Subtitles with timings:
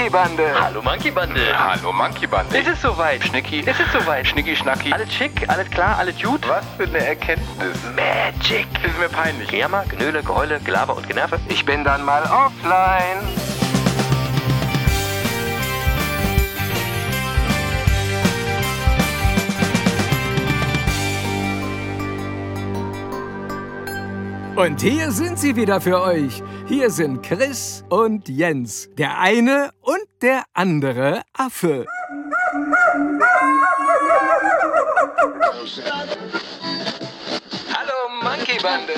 [0.00, 0.54] Monkey Bande.
[0.58, 1.40] Hallo Monkey Bande.
[1.52, 2.56] Hallo Monkey Bande.
[2.56, 3.22] Ist es soweit?
[3.22, 3.60] Schnicki.
[3.60, 4.26] Ist es soweit?
[4.26, 4.90] Schnicki Schnacki.
[4.94, 6.40] Alles schick, alles klar, alles gut?
[6.48, 7.76] Was für eine Erkenntnis.
[7.94, 8.66] Magic.
[8.82, 9.50] Ist mir peinlich.
[9.50, 11.38] Gejammer, Genöle, Geheule, Gelaber und Generve.
[11.48, 13.18] Ich bin dann mal offline.
[24.56, 26.42] Und hier sind sie wieder für euch.
[26.70, 28.88] Hier sind Chris und Jens.
[28.96, 31.84] Der eine und der andere Affe.
[37.74, 38.94] Hallo Monkey Bande.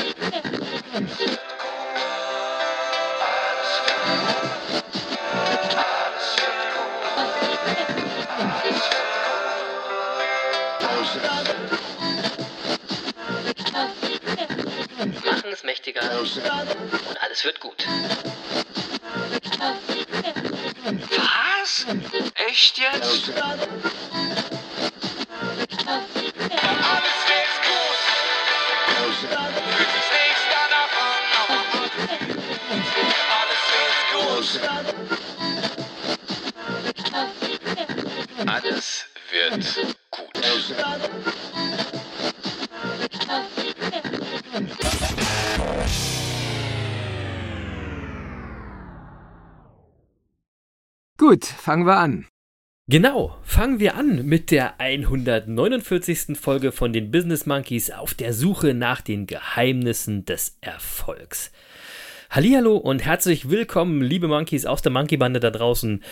[15.62, 16.02] Machen es mächtiger.
[17.08, 17.86] Und alles wird gut.
[21.16, 21.86] Was?
[22.48, 23.32] Echt jetzt?
[25.86, 27.21] Alles
[51.32, 52.26] Gut, fangen wir an.
[52.90, 56.38] Genau, fangen wir an mit der 149.
[56.38, 61.50] Folge von den Business Monkeys auf der Suche nach den Geheimnissen des Erfolgs.
[62.28, 66.02] Hallihallo und herzlich willkommen, liebe Monkeys aus der Monkey Bande da draußen,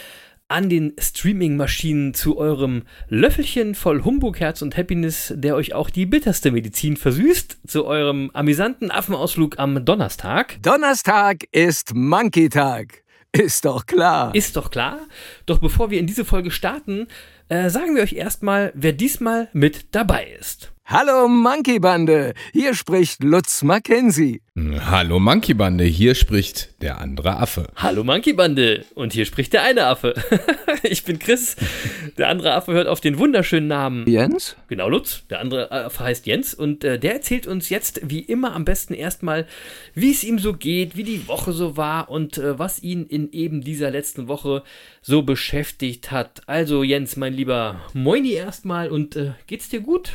[0.49, 6.07] an den Streaming-Maschinen zu eurem Löffelchen voll Humbug, Herz und Happiness, der euch auch die
[6.07, 10.57] bitterste Medizin versüßt, zu eurem amüsanten Affenausflug am Donnerstag.
[10.63, 13.05] Donnerstag ist Monkey-Tag.
[13.33, 14.35] Ist doch klar.
[14.35, 14.99] Ist doch klar.
[15.47, 17.07] Doch bevor wir in diese Folge starten,
[17.49, 20.73] äh, sagen wir euch erstmal, wer diesmal mit dabei ist.
[20.93, 22.35] Hallo Monkey Bande.
[22.53, 24.43] Hier spricht Lutz Mackenzie.
[24.57, 27.69] Hallo Monkey Bande, hier spricht der andere Affe.
[27.77, 30.15] Hallo Monkey Bande und hier spricht der eine Affe.
[30.83, 31.55] ich bin Chris.
[32.19, 34.05] Der andere Affe hört auf den wunderschönen Namen.
[34.09, 34.57] Jens?
[34.67, 35.23] Genau, Lutz.
[35.31, 38.93] Der andere Affe heißt Jens und äh, der erzählt uns jetzt wie immer am besten
[38.93, 39.47] erstmal,
[39.95, 43.31] wie es ihm so geht, wie die Woche so war und äh, was ihn in
[43.31, 44.65] eben dieser letzten Woche
[45.03, 46.43] so beschäftigt hat.
[46.49, 50.15] Also Jens, mein Lieber, moini erstmal und äh, geht's dir gut?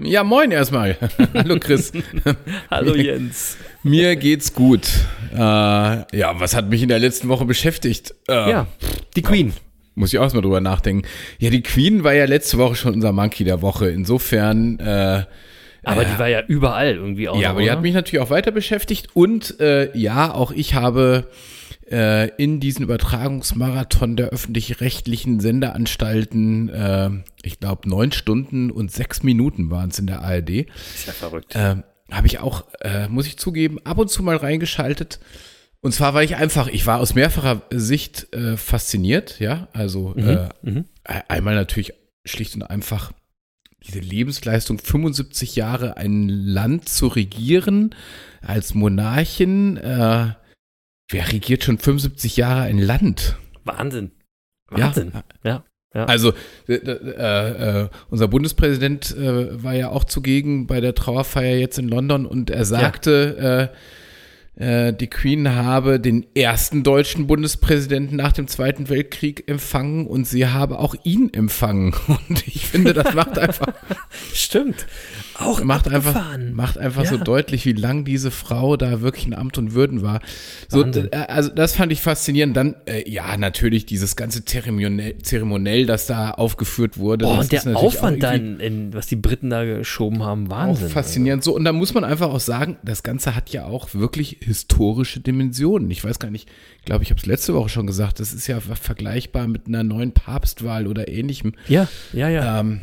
[0.00, 0.96] Ja, moin erstmal.
[1.34, 1.92] Hallo Chris.
[2.70, 3.58] Hallo Jens.
[3.82, 4.88] Mir geht's gut.
[5.34, 8.14] Äh, ja, was hat mich in der letzten Woche beschäftigt?
[8.28, 8.66] Äh, Ja,
[9.16, 9.52] die Queen.
[9.94, 11.06] Muss ich auch mal drüber nachdenken.
[11.38, 13.90] Ja, die Queen war ja letzte Woche schon unser Monkey der Woche.
[13.90, 15.24] Insofern, äh,
[15.84, 17.36] Aber die war ja überall irgendwie auch.
[17.38, 19.08] ja, noch, aber die hat mich natürlich auch weiter beschäftigt.
[19.12, 21.28] Und äh, ja, auch ich habe
[21.90, 27.10] äh, in diesen Übertragungsmarathon der öffentlich-rechtlichen Sendeanstalten, äh,
[27.42, 30.50] ich glaube, neun Stunden und sechs Minuten waren es in der ARD.
[30.94, 31.52] ist ja verrückt.
[31.54, 35.18] ähm, habe ich auch, äh, muss ich zugeben, ab und zu mal reingeschaltet.
[35.80, 39.68] Und zwar war ich einfach, ich war aus mehrfacher Sicht äh, fasziniert, ja.
[39.72, 40.84] Also äh, mhm.
[41.08, 41.92] e- einmal natürlich
[42.24, 43.12] schlicht und einfach
[43.84, 47.94] diese Lebensleistung, 75 Jahre ein Land zu regieren
[48.40, 49.76] als Monarchin.
[49.76, 50.34] Äh,
[51.12, 53.36] wer regiert schon 75 Jahre ein Land?
[53.64, 54.12] Wahnsinn.
[54.70, 54.78] Ja.
[54.86, 55.12] Wahnsinn.
[55.44, 55.64] Ja.
[55.94, 56.04] ja.
[56.04, 56.32] Also
[56.68, 61.88] äh, äh, äh, unser Bundespräsident äh, war ja auch zugegen bei der Trauerfeier jetzt in
[61.88, 63.76] London und er sagte, äh,
[64.54, 70.46] äh, die Queen habe den ersten deutschen Bundespräsidenten nach dem Zweiten Weltkrieg empfangen und sie
[70.46, 71.94] habe auch ihn empfangen.
[72.06, 73.68] Und ich finde, das macht einfach,
[74.34, 74.86] Stimmt.
[75.44, 77.24] Auch macht einfach, macht einfach so Ja.
[77.24, 80.20] deutlich, wie lang diese Frau da wirklich in Amt und Würden war.
[80.68, 82.56] So, äh, also das fand ich faszinierend.
[82.56, 87.24] Dann, äh, ja, natürlich dieses ganze Zeremoniell, Zeremoniell das da aufgeführt wurde.
[87.26, 90.86] Das und der Aufwand auch da, irgendwie in, was die Briten da geschoben haben, Wahnsinn.
[90.88, 91.44] Auch faszinierend.
[91.44, 95.20] So, und da muss man einfach auch sagen, das Ganze hat ja auch wirklich historische
[95.20, 95.90] Dimensionen.
[95.90, 96.48] Ich weiß gar nicht,
[96.78, 99.82] ich glaube, ich habe es letzte Woche schon gesagt, das ist ja vergleichbar mit einer
[99.82, 101.52] neuen Papstwahl oder ähnlichem.
[101.68, 102.60] Ja, ja, ja.
[102.60, 102.80] Ähm,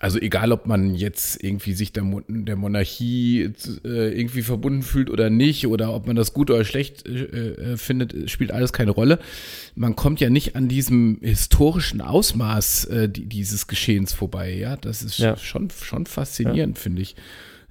[0.00, 3.52] also egal, ob man jetzt irgendwie sich der, der Monarchie
[3.84, 7.12] äh, irgendwie verbunden fühlt oder nicht, oder ob man das gut oder schlecht äh,
[7.72, 9.18] äh, findet, spielt alles keine Rolle.
[9.74, 14.52] Man kommt ja nicht an diesem historischen Ausmaß äh, die, dieses Geschehens vorbei.
[14.52, 15.36] Ja, das ist Ja.
[15.36, 17.14] schon, schon faszinierend, finde ich.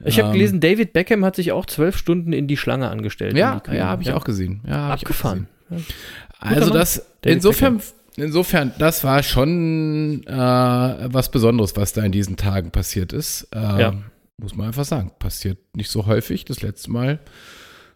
[0.06, 3.38] Ich habe Ähm, gelesen, David Beckham hat sich auch zwölf Stunden in die Schlange angestellt.
[3.38, 4.62] Ja, ja, habe ich auch gesehen.
[4.68, 5.48] Ja, ich auch Abgefahren.
[5.70, 5.86] gesehen.
[6.40, 7.82] Also das, David insofern,
[8.16, 13.48] insofern, das war schon äh, was Besonderes, was da in diesen Tagen passiert ist.
[13.54, 13.94] Äh, Ja.
[14.38, 15.12] Muss man einfach sagen.
[15.20, 16.44] Passiert nicht so häufig.
[16.46, 17.20] Das letzte Mal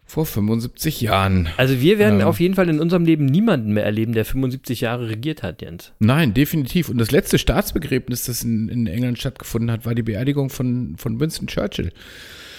[0.04, 1.48] vor 75 Jahren.
[1.58, 2.26] Also wir werden Ähm.
[2.26, 5.92] auf jeden Fall in unserem Leben niemanden mehr erleben, der 75 Jahre regiert hat, Jens.
[5.98, 6.88] Nein, definitiv.
[6.88, 11.20] Und das letzte Staatsbegräbnis, das in, in England stattgefunden hat, war die Beerdigung von, von
[11.20, 11.92] Winston Churchill.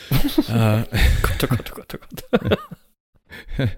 [0.50, 0.84] äh,
[1.22, 2.60] Gott, oh Gott, oh Gott, oh Gott.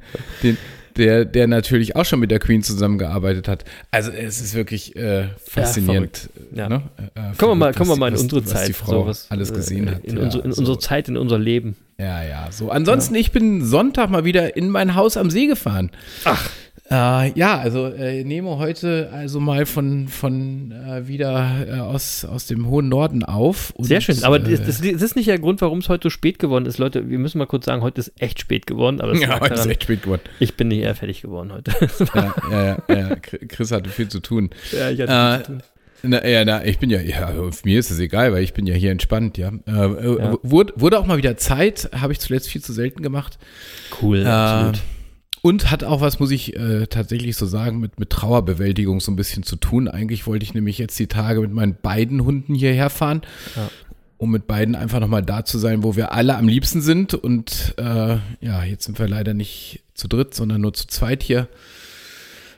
[0.44, 0.57] den,
[0.98, 3.64] der, der natürlich auch schon mit der Queen zusammengearbeitet hat.
[3.92, 6.30] Also es ist wirklich äh, faszinierend.
[6.54, 6.70] Ja.
[6.70, 6.82] Ne?
[7.16, 8.68] Äh, Kommen wir mal, kommen wir mal in was- unsere was Zeit.
[8.70, 10.04] die Frau sowas, alles äh, gesehen hat.
[10.04, 10.60] In, ja, unsere, in so.
[10.62, 11.76] unsere Zeit, in unser Leben.
[11.98, 12.70] Ja, ja, so.
[12.72, 15.92] Ansonsten, ich bin Sonntag mal wieder in mein Haus am See gefahren.
[16.26, 16.50] Ach.
[16.92, 22.48] Äh, ja, also äh, nehme heute also mal von, von äh, wieder äh, aus, aus
[22.48, 23.72] dem hohen Norden auf.
[23.72, 24.22] Und, Sehr schön.
[24.24, 26.80] Aber äh, das, das ist nicht der Grund, warum es heute so spät geworden ist.
[26.80, 29.00] Leute, wir müssen mal kurz sagen, heute ist echt spät geworden.
[29.00, 30.22] Aber es ja, heute ist daran, echt spät geworden.
[30.40, 31.72] ich bin nicht eher fertig geworden heute.
[32.14, 33.16] Ja, ja, ja, ja.
[33.16, 34.50] Chris hatte viel zu tun.
[34.72, 35.64] ja, ich hatte Äh, viel zu tun.
[36.04, 38.66] Na, ja, na, ich bin ja, ja, auf mir ist es egal, weil ich bin
[38.66, 39.52] ja hier entspannt, ja.
[39.68, 40.38] Äh, äh, Ja.
[40.42, 43.38] Wurde, wurde auch mal wieder Zeit, habe ich zuletzt viel zu selten gemacht.
[44.02, 44.80] Cool, Äh, absolut.
[45.44, 49.16] Und hat auch was, muss ich äh, tatsächlich so sagen, mit, mit Trauerbewältigung so ein
[49.16, 49.88] bisschen zu tun.
[49.88, 53.22] Eigentlich wollte ich nämlich jetzt die Tage mit meinen beiden Hunden hierher fahren,
[53.56, 53.70] Ja.
[54.18, 57.16] um mit beiden einfach nochmal da zu sein, wo wir alle am liebsten sind.
[57.16, 61.48] Und äh, ja, jetzt sind wir leider nicht zu dritt, sondern nur zu zweit hier.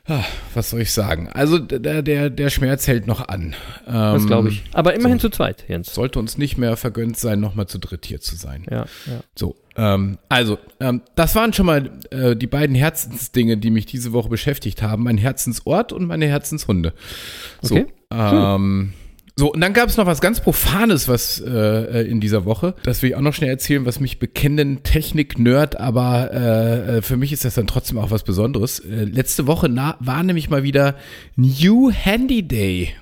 [0.05, 1.29] Ah, was soll ich sagen?
[1.29, 3.55] Also der, der, der Schmerz hält noch an.
[3.85, 4.61] Das Ähm, glaube ich.
[4.73, 5.93] Aber immerhin zu zweit, Jens.
[5.93, 8.65] Sollte uns nicht mehr vergönnt sein, nochmal zu dritt hier zu sein.
[8.69, 9.21] Ja, ja.
[9.39, 14.13] So, ähm, also, ähm, das waren schon mal äh, die beiden Herzensdinge, die mich diese
[14.13, 15.03] Woche beschäftigt haben.
[15.03, 16.93] Mein Herzensort und meine Herzenshunde.
[17.61, 17.85] So, Okay.
[18.11, 18.93] ähm,
[19.35, 22.75] so, und dann gab es noch was ganz Profanes, was äh, äh, in dieser Woche,
[22.83, 27.17] das will ich auch noch schnell erzählen, was mich bekennenden Technik-Nerd, aber äh, äh, für
[27.17, 28.77] mich ist das dann trotzdem auch was Besonderes.
[28.77, 30.95] Äh, letzte Woche war nämlich mal wieder
[31.35, 32.93] New Handy Day.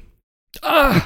[0.62, 1.02] Ah,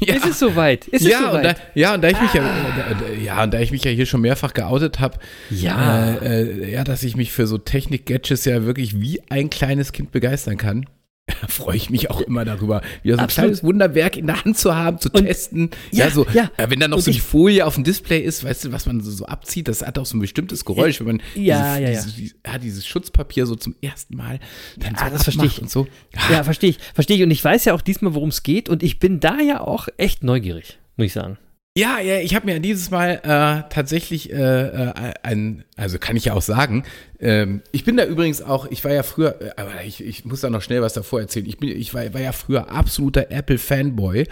[0.00, 0.14] Ja.
[0.14, 0.86] ist es soweit?
[0.88, 1.56] Ist es ja, und da, soweit?
[1.74, 4.06] ja, und da ich mich ja, äh, da, ja, und da ich mich ja hier
[4.06, 5.18] schon mehrfach geoutet habe,
[5.50, 6.14] Ja.
[6.14, 10.10] äh, äh, ja, dass ich mich für so Technik-Gadgets ja wirklich wie ein kleines Kind
[10.12, 10.86] begeistern kann.
[11.48, 13.44] Freue ich mich auch immer darüber, wieder so ein Absolut.
[13.46, 15.70] kleines Wunderwerk in der Hand zu haben, zu Und- testen.
[15.90, 16.50] Ja, Ja, so, ja.
[16.56, 18.86] äh, wenn dann noch Und so die Folie auf dem Display ist, weißt du, was
[18.86, 21.82] man so, so abzieht, das hat auch so ein bestimmtes Geräusch, wenn man Ja, diese,
[21.82, 22.02] ja, ja.
[22.04, 24.40] Diese, ja, dieses Schutzpapier so zum ersten Mal
[24.76, 25.60] dann so Ah, das verstehe ich.
[25.60, 25.86] und so.
[26.30, 26.78] Ja, verstehe ich.
[26.94, 27.22] Verstehe ich.
[27.22, 28.68] Und ich weiß ja auch diesmal, worum es geht.
[28.68, 31.38] Und ich bin da ja auch echt neugierig, muss ich sagen.
[31.78, 36.24] Ja, ja, ich habe mir dieses Mal äh, tatsächlich äh, äh, ein, also kann ich
[36.24, 36.82] ja auch sagen,
[37.20, 40.40] ähm, ich bin da übrigens auch, ich war ja früher, äh, aber ich, ich muss
[40.40, 41.46] da noch schnell was davor erzählen.
[41.46, 44.26] Ich, bin, ich war, war ja früher absoluter Apple-Fanboy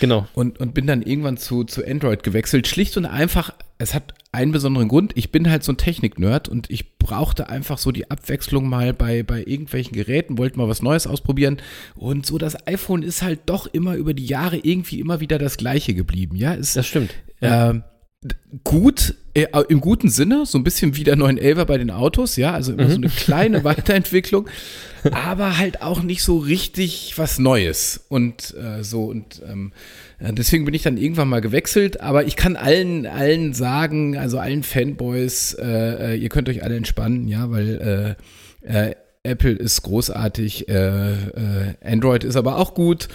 [0.00, 0.26] Genau.
[0.32, 2.66] und, und bin dann irgendwann zu, zu Android gewechselt.
[2.66, 5.12] Schlicht und einfach, es hat einen besonderen Grund.
[5.16, 9.22] Ich bin halt so ein Technik-Nerd und ich brauchte einfach so die Abwechslung mal bei,
[9.22, 11.58] bei irgendwelchen Geräten, wollte mal was Neues ausprobieren.
[11.94, 15.56] Und so das iPhone ist halt doch immer über die Jahre irgendwie immer wieder das
[15.56, 16.36] gleiche geblieben.
[16.36, 17.14] Ja, es, Das stimmt.
[17.40, 17.70] Ja.
[17.70, 17.84] ähm,
[18.64, 22.52] gut, äh, im guten Sinne, so ein bisschen wie der 911er bei den Autos, ja,
[22.52, 24.48] also immer so eine kleine Weiterentwicklung,
[25.10, 29.72] aber halt auch nicht so richtig was Neues und äh, so und ähm,
[30.18, 34.38] äh, deswegen bin ich dann irgendwann mal gewechselt, aber ich kann allen, allen sagen, also
[34.38, 38.16] allen Fanboys, äh, äh, ihr könnt euch alle entspannen, ja, weil
[38.64, 43.08] äh, äh, Apple ist großartig, äh, äh, Android ist aber auch gut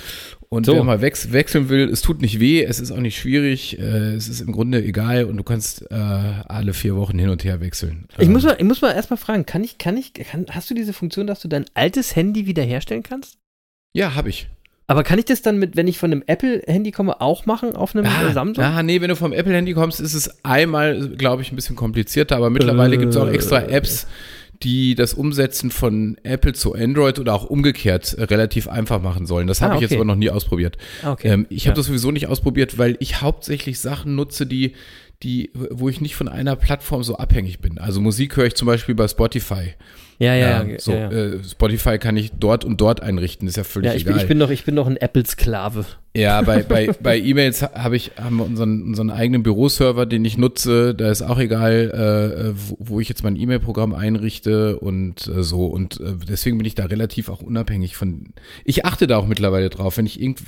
[0.53, 0.75] und So.
[0.75, 4.13] wer mal wechs wechseln will, es tut nicht weh, es ist auch nicht schwierig, äh,
[4.13, 7.61] es ist im Grunde egal und du kannst äh, alle vier Wochen hin und her
[7.61, 8.05] wechseln.
[8.17, 10.69] Ich Ähm, muss mal, ich muss mal erstmal fragen, kann ich, kann ich, kann, hast
[10.69, 13.37] du diese Funktion, dass du dein altes Handy wiederherstellen kannst?
[13.93, 14.47] ja, habe ich.
[14.87, 17.95] Aber kann ich das dann mit, wenn ich von einem Apple-Handy komme, auch machen auf
[17.95, 18.61] einem äh, Samsung?
[18.61, 22.35] Ah, nee, wenn du vom Apple-Handy kommst, ist es einmal, glaube ich, ein bisschen komplizierter,
[22.35, 23.71] aber mittlerweile gibt es auch extra Äh.
[23.71, 24.05] Apps,
[24.63, 29.47] die das Umsetzen von Apple zu Android oder auch umgekehrt äh, relativ einfach machen sollen.
[29.47, 29.97] Das habe Ah, ich jetzt okay.
[29.97, 30.77] aber noch nie ausprobiert.
[31.05, 31.29] Okay.
[31.29, 31.75] Ähm, ich habe Ja.
[31.77, 34.73] das sowieso nicht ausprobiert, weil ich hauptsächlich Sachen nutze, die,
[35.23, 37.77] die, wo ich nicht von einer Plattform so abhängig bin.
[37.77, 39.73] Also Musik höre ich zum Beispiel bei Spotify.
[40.19, 40.79] Ja, ja, ja.
[40.79, 41.11] so, ja, ja.
[41.11, 44.23] Äh, Spotify kann ich dort und dort einrichten, ist ja völlig ja ich, bin, egal.
[44.23, 45.85] ich, bin noch, ich bin noch ein Apple-Sklave.
[46.13, 50.37] Ja, bei, bei, bei E-Mails habe ich haben wir unseren, unseren eigenen Büroserver, den ich
[50.37, 50.93] nutze.
[50.93, 55.67] Da ist auch egal, äh, wo, wo ich jetzt mein E-Mail-Programm einrichte und äh, so.
[55.67, 58.33] Und äh, deswegen bin ich da relativ auch unabhängig von.
[58.65, 60.41] Ich achte da auch mittlerweile drauf, wenn ich irgend,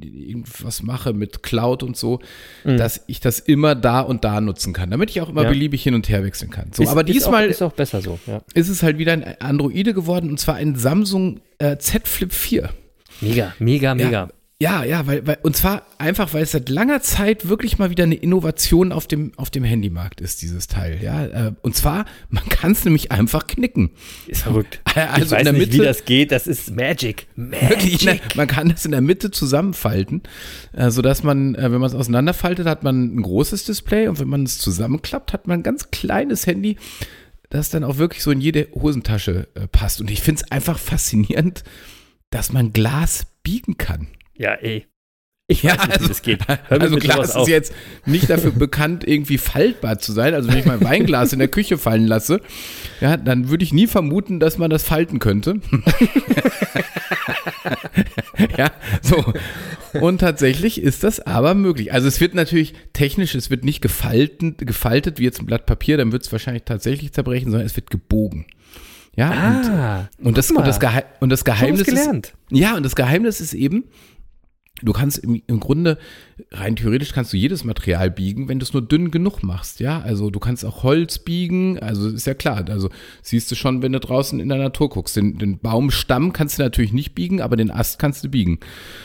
[0.00, 2.20] irgendwas mache mit Cloud und so,
[2.62, 5.46] dass ich das immer da und da nutzen kann, damit ich auch immer Mhm.
[5.46, 5.50] Ja.
[5.50, 6.70] beliebig hin und her wechseln kann.
[6.72, 8.40] So, Ist- aber ist diesmal Auch, ist auch besser so, ja.
[8.54, 12.70] ist es halt wieder ein Androide geworden und zwar ein Samsung äh, Z Flip 4.
[13.20, 14.10] Mega, mega, mega.
[14.10, 14.28] Ja,
[14.60, 18.16] ja, weil, weil, und zwar einfach, weil es seit langer Zeit wirklich mal wieder eine
[18.16, 21.26] Innovation auf dem, auf dem Handymarkt ist, dieses Teil, ja.
[21.26, 23.90] Äh, Und zwar, man kann es nämlich einfach knicken.
[24.26, 24.80] Ist verrückt.
[24.96, 26.32] Also ich weiß in der nicht, wie Mitte- das geht.
[26.32, 27.28] Das ist Magic.
[27.36, 27.56] Ne?
[27.70, 28.34] Magic.
[28.34, 30.22] man kann das in der Mitte zusammenfalten,
[30.72, 34.28] äh, sodass man, äh, wenn man es auseinanderfaltet, hat man ein großes Display und wenn
[34.28, 36.78] man es zusammenklappt, hat man ein ganz kleines Handy,
[37.48, 40.00] das dann auch wirklich so in jede Hosentasche passt.
[40.00, 41.62] Und ich finde es einfach faszinierend,
[42.30, 44.08] dass man Glas biegen kann.
[44.38, 44.86] Ja, ey.
[45.50, 46.40] Ich weiß nicht, wie das geht.
[46.68, 47.48] Also Glas auf.
[47.48, 47.72] ist jetzt
[48.04, 50.34] nicht dafür bekannt, irgendwie faltbar zu sein.
[50.34, 52.42] Also wenn ich mein Weinglas in der Küche fallen lasse,
[53.00, 55.60] ja, dann würde ich nie vermuten, dass man das falten könnte.
[58.58, 59.24] ja, so.
[60.00, 61.94] Und tatsächlich ist das aber möglich.
[61.94, 65.96] Also es wird natürlich technisch, es wird nicht gefalten, gefaltet wie jetzt ein Blatt Papier,
[65.96, 68.44] dann wird es wahrscheinlich tatsächlich zerbrechen, sondern es wird gebogen.
[69.16, 70.78] Ja, Ah, und, und, das, und, das.
[70.78, 73.84] Geheim, und das Geheimnis ist, ja, und das Geheimnis ist eben,
[74.82, 75.98] du kannst im, im Grunde,
[76.52, 80.00] rein theoretisch kannst du jedes Material biegen, wenn du es nur dünn genug machst, ja.
[80.00, 82.90] Also du kannst auch Holz biegen, also ist ja klar, also
[83.22, 85.16] siehst du schon, wenn du draußen in der Natur guckst.
[85.16, 88.58] Den, den Baumstamm kannst du natürlich nicht biegen, aber den Ast kannst du biegen.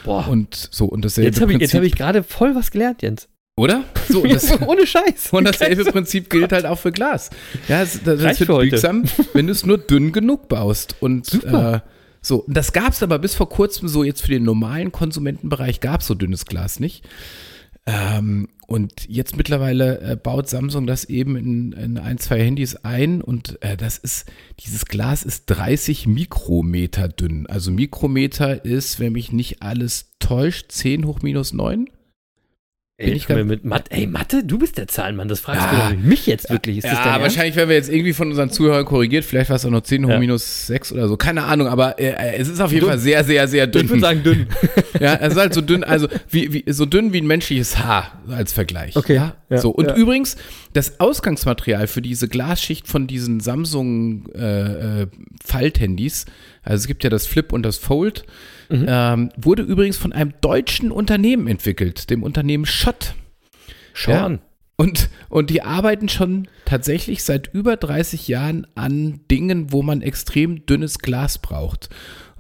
[0.05, 0.27] Boah.
[0.27, 3.27] Und so, und dasselbe jetzt habe ich, jetzt hab ich gerade voll was gelernt, Jens.
[3.55, 3.83] oder?
[4.09, 5.29] So, das, Ohne Scheiß.
[5.31, 7.29] und dasselbe Prinzip gilt halt auch für Glas.
[7.67, 9.03] Ja, das, das wird biegsam,
[9.33, 10.95] wenn du es nur dünn genug baust.
[10.99, 11.83] Und Super.
[11.85, 11.92] Äh,
[12.23, 15.81] so, und das gab es aber bis vor kurzem so jetzt für den normalen Konsumentenbereich
[15.81, 17.03] gab es so dünnes Glas nicht.
[17.85, 23.21] Ähm, und jetzt mittlerweile äh, baut Samsung das eben in, in ein, zwei Handys ein
[23.21, 27.45] und äh, das ist, dieses Glas ist 30 Mikrometer dünn.
[27.45, 31.89] Also Mikrometer ist, wenn mich nicht alles täuscht, 10 hoch minus 9.
[32.95, 35.89] Ey, Bin ich ganz- mit Mathe, ey, Mathe, du bist der Zahlenmann, das fragst Ja.
[35.89, 36.77] du mich jetzt wirklich.
[36.77, 39.25] Ist das ja, wahrscheinlich werden wir jetzt irgendwie von unseren Zuhörern korrigiert.
[39.25, 40.19] Vielleicht war es auch noch 10 hoch Ja.
[40.19, 41.17] minus 6 oder so.
[41.17, 42.89] Keine Ahnung, aber äh, es ist auf jeden Dünn.
[42.89, 43.85] Fall sehr, sehr, sehr dünn.
[43.85, 44.45] Ich würde sagen dünn.
[44.99, 48.21] ja, es ist halt so dünn, also wie, wie, so dünn wie ein menschliches Haar
[48.29, 48.95] als Vergleich.
[48.95, 49.37] Okay, Ja?
[49.49, 49.95] ja, so, und ja.
[49.95, 50.35] übrigens,
[50.73, 55.07] das Ausgangsmaterial für diese Glasschicht von diesen Samsung äh, äh,
[55.43, 56.25] Falthandys,
[56.61, 58.23] also es gibt ja das Flip und das Fold,
[58.69, 58.85] Mhm.
[58.87, 63.15] ähm, wurde übrigens von einem deutschen Unternehmen entwickelt, dem Unternehmen Schott.
[63.93, 64.39] Schon.
[64.75, 70.65] Und, und die arbeiten schon tatsächlich seit über 30 Jahren an Dingen, wo man extrem
[70.65, 71.89] dünnes Glas braucht.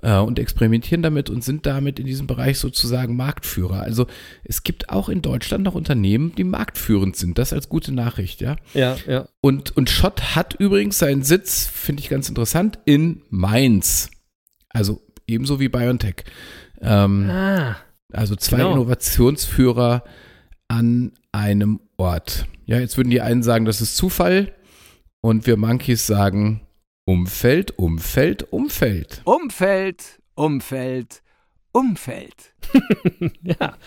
[0.03, 3.81] Äh, und experimentieren damit und sind damit in diesem Bereich sozusagen Marktführer.
[3.81, 4.05] Also
[4.43, 7.37] es gibt auch in Deutschland noch Unternehmen, die marktführend sind.
[7.37, 8.57] Das als gute Nachricht, ja.
[8.73, 9.29] Ja, ja.
[9.39, 14.11] Und, und Schott hat übrigens seinen Sitz, finde ich ganz interessant, in Mainz.
[14.67, 16.23] Also ebenso wie BioNTech.
[16.81, 17.77] Ähm, Ah.
[18.11, 18.73] also zwei Genau.
[18.73, 20.03] Innovationsführer
[20.67, 22.45] an einem Ort.
[22.65, 24.53] Ja, jetzt würden die einen sagen, das ist Zufall
[25.21, 26.61] und wir Monkeys sagen
[27.05, 29.21] Umfeld, Umfeld, Umfeld.
[29.25, 31.22] Umfeld, Umfeld,
[31.73, 32.53] Umfeld.
[33.43, 33.77] Ja.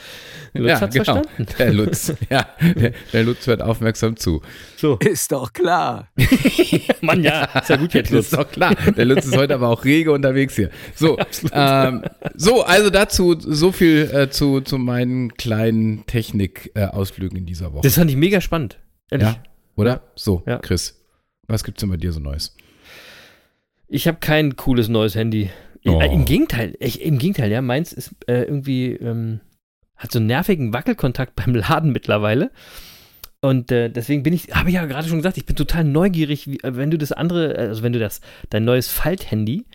[0.53, 1.05] Lutz hat's genau.
[1.05, 1.47] verstanden.
[1.59, 4.43] Der Lutz, ja, der, der Lutz hört aufmerksam zu.
[4.77, 4.97] So.
[4.99, 6.09] Ist doch klar.
[7.01, 8.27] Mann, ja, ist ja gut jetzt, Lutz.
[8.27, 8.75] ist doch klar.
[8.75, 10.71] Der Lutz ist heute aber auch rege unterwegs hier.
[10.95, 11.19] So,
[11.53, 17.83] ähm, so also dazu so viel äh, zu, zu meinen kleinen Technik-Ausflügen in dieser Woche.
[17.83, 18.79] Das fand ich mega spannend.
[19.11, 19.29] Ehrlich.
[19.29, 19.43] ja,
[19.75, 20.03] oder?
[20.15, 20.59] So, Ja.
[20.59, 21.03] Chris,
[21.49, 22.55] was gibt's denn bei dir so Neues?
[23.89, 25.51] Ich habe kein cooles neues Handy.
[25.87, 26.01] Oh.
[26.01, 29.41] Äh, Im Gegenteil, ich, im Gegenteil, ja, meins ist äh, irgendwie, ähm,
[29.97, 32.51] hat so einen nervigen Wackelkontakt beim Laden mittlerweile.
[33.41, 36.49] Und äh, deswegen bin ich, habe ich ja gerade schon gesagt, ich bin total neugierig,
[36.49, 39.67] wie, äh, wenn du das andere, also wenn du das, dein neues Falthandy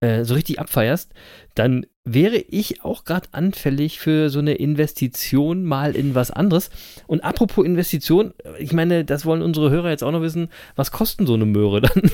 [0.00, 1.12] äh, so richtig abfeierst,
[1.54, 6.70] dann wäre ich auch gerade anfällig für so eine Investition mal in was anderes.
[7.06, 11.26] Und apropos Investition, ich meine, das wollen unsere Hörer jetzt auch noch wissen, was kosten
[11.26, 11.92] so eine Möhre dann?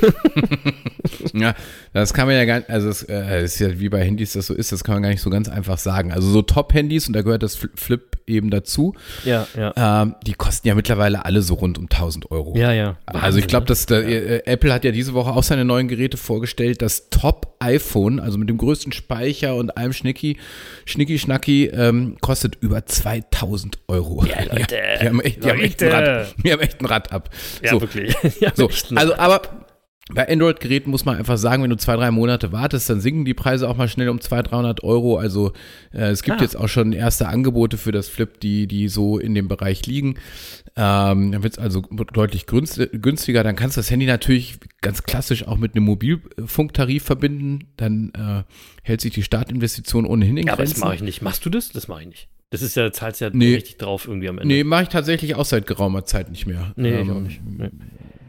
[1.35, 1.55] Ja,
[1.93, 4.47] das kann man ja gar nicht, also es äh, ist ja wie bei Handys das
[4.47, 6.11] so ist, das kann man gar nicht so ganz einfach sagen.
[6.11, 10.03] Also so Top-Handys, und da gehört das Fl- Flip eben dazu, ja, ja.
[10.03, 12.57] ähm, die kosten ja mittlerweile alle so rund um 1000 Euro.
[12.57, 12.97] Ja, ja.
[13.07, 16.17] Also ich glaube, dass der, äh, Apple hat ja diese Woche auch seine neuen Geräte
[16.17, 16.83] vorgestellt.
[16.83, 20.37] Das Top-iPhone, also mit dem größten Speicher und allem Schnicki,
[20.85, 24.25] Schnicki Schnacki, ähm, kostet über 2000 Euro.
[24.29, 25.93] Ja, Leute, die, haben echt, die, haben echt ein.
[25.93, 27.31] Rad, die haben echt ein Rad ab.
[27.63, 28.15] Ja, so, wirklich.
[28.55, 29.43] So, also aber
[30.15, 33.35] bei Android-Geräten muss man einfach sagen, wenn du zwei, drei Monate wartest, dann sinken die
[33.35, 35.19] Preise auch mal schnell um 200, 300 Euro.
[35.19, 35.53] Also
[35.93, 36.43] äh, es gibt Klar.
[36.47, 40.15] jetzt auch schon erste Angebote für das Flip, die, die so in dem Bereich liegen.
[40.77, 43.43] Ähm, dann wird es also deutlich günst- günstiger.
[43.45, 47.69] Dann kannst du das Handy natürlich ganz klassisch auch mit einem Mobilfunktarif verbinden.
[47.77, 48.45] Dann äh,
[48.83, 50.75] hält sich die Startinvestition ohnehin in ja, aber Grenzen.
[50.81, 51.23] das mache ich nicht.
[51.23, 51.71] Machst du das?
[51.71, 52.29] Das mache ich nicht.
[52.51, 53.57] Das ist ja, zahlst ja Nee.
[53.57, 54.49] richtig drauf irgendwie am Ende.
[54.55, 56.73] Nee, mache ich tatsächlich auch seit geraumer Zeit nicht mehr.
[56.77, 57.41] Nee, ich Ähm, auch nicht.
[57.45, 57.69] Nee.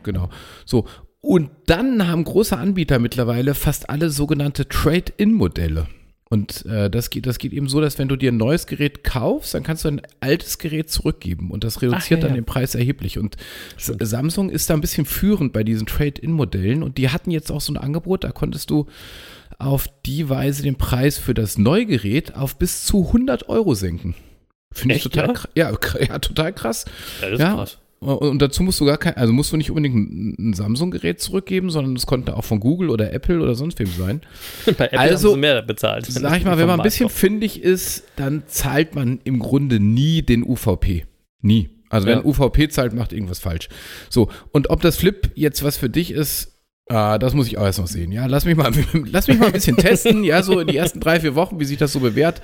[0.04, 0.30] Genau.
[0.66, 0.86] So.
[1.22, 5.88] Und dann haben große Anbieter mittlerweile fast alle sogenannte Trade-in-Modelle.
[6.30, 9.04] Und äh, das, geht, das geht eben so, dass wenn du dir ein neues Gerät
[9.04, 12.42] kaufst, dann kannst du ein altes Gerät zurückgeben und das reduziert ja, dann ja.
[12.42, 13.18] den Preis erheblich.
[13.18, 13.36] Und
[13.76, 17.62] S- Samsung ist da ein bisschen führend bei diesen Trade-in-Modellen und die hatten jetzt auch
[17.62, 18.86] so ein Angebot, da konntest du
[19.58, 24.14] auf die Weise den Preis für das Neugerät auf bis zu 100 Euro senken.
[24.72, 25.72] Finde ich total, ja?
[25.72, 26.86] ja, ja, total krass.
[27.24, 27.66] Ja, das Ja.
[28.00, 31.96] Und dazu musst du gar kein, also musst du nicht unbedingt ein, Samsung-Gerät zurückgeben, sondern
[31.98, 34.22] es konnte auch von Google oder Apple oder sonst wem sein.
[34.78, 36.06] Bei Apple Also, haben sie mehr bezahlt.
[36.06, 40.22] Sag ich mal, wenn man ein bisschen findig ist, dann zahlt man im Grunde nie
[40.22, 41.06] den UVP.
[41.42, 41.70] Nie.
[41.90, 42.26] Also wenn Ja.
[42.26, 43.68] UVP zahlt, macht irgendwas falsch.
[44.10, 47.66] So, und ob das Flip jetzt was für dich ist, äh, das muss ich auch
[47.66, 48.12] erst noch sehen.
[48.12, 48.72] Ja, lass mich mal,
[49.12, 51.66] lass mich mal ein bisschen testen, ja, so in die ersten drei, vier Wochen, wie
[51.66, 52.42] sich das so bewährt.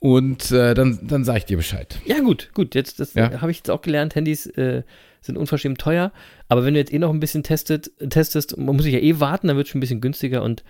[0.00, 1.98] Und äh, dann, dann sage ich dir Bescheid.
[2.04, 2.74] Ja, gut, gut.
[2.74, 3.40] Jetzt, das Ja.
[3.40, 4.14] habe ich jetzt auch gelernt.
[4.14, 4.82] Handys äh,
[5.20, 6.12] sind unverschämt teuer.
[6.48, 9.18] Aber wenn du jetzt eh noch ein bisschen testet, testest, man muss sich ja eh
[9.18, 10.62] warten, dann wird es schon ein bisschen günstiger und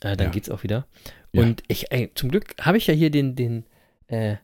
[0.00, 0.30] äh, dann Ja.
[0.30, 0.86] geht's auch wieder.
[1.32, 1.42] Ja.
[1.42, 3.64] Und ich, ey, zum Glück habe ich ja hier den, den,
[4.06, 4.36] äh,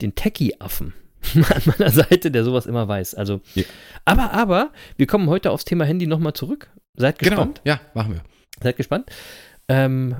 [0.00, 0.94] den Techie-Affen
[1.34, 3.14] an meiner Seite, der sowas immer weiß.
[3.14, 3.64] Also, Ja.
[4.06, 6.70] aber, aber, wir kommen heute aufs Thema Handy nochmal zurück.
[6.96, 7.60] Seid gespannt.
[7.64, 7.76] Genau.
[7.76, 8.22] Ja, machen wir.
[8.62, 9.10] Seid gespannt.
[9.68, 10.16] Ähm,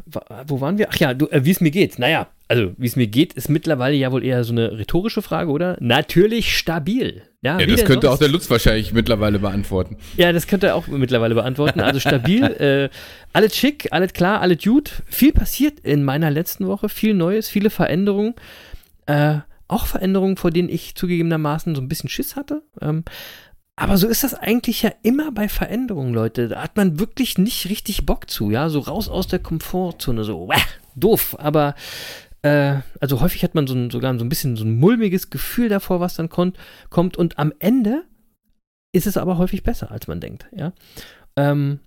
[0.46, 0.88] wo waren wir?
[0.90, 1.98] Ach ja, äh, wie es mir geht.
[1.98, 5.50] Naja, also wie es mir geht, ist mittlerweile ja wohl eher so eine rhetorische Frage,
[5.50, 5.76] oder?
[5.80, 7.22] Natürlich stabil.
[7.42, 8.14] Ja, Ja, das könnte sonst?
[8.14, 9.98] auch der Lutz wahrscheinlich mittlerweile beantworten.
[10.16, 11.80] Ja, das könnte er auch mittlerweile beantworten.
[11.80, 12.88] Also stabil, äh,
[13.34, 15.02] alles schick, alles klar, alles gut.
[15.06, 18.34] Viel passiert in meiner letzten Woche, viel Neues, viele Veränderungen.
[19.06, 22.62] Äh, auch Veränderungen, vor denen ich zugegebenermaßen so ein bisschen Schiss hatte.
[22.80, 23.04] Ähm,
[23.76, 26.48] aber so ist das eigentlich ja immer bei Veränderungen, Leute.
[26.48, 28.68] Da hat man wirklich nicht richtig Bock zu, ja.
[28.68, 30.62] So raus aus der Komfortzone, so, wäh,
[30.94, 31.36] doof.
[31.38, 31.74] Aber,
[32.42, 35.68] äh, also häufig hat man so ein, sogar so ein bisschen so ein mulmiges Gefühl
[35.68, 36.56] davor, was dann kommt.
[36.88, 37.16] kommt.
[37.16, 38.04] Und am Ende
[38.92, 40.72] ist es aber häufig besser, als man denkt, ja.
[41.36, 41.80] Ähm,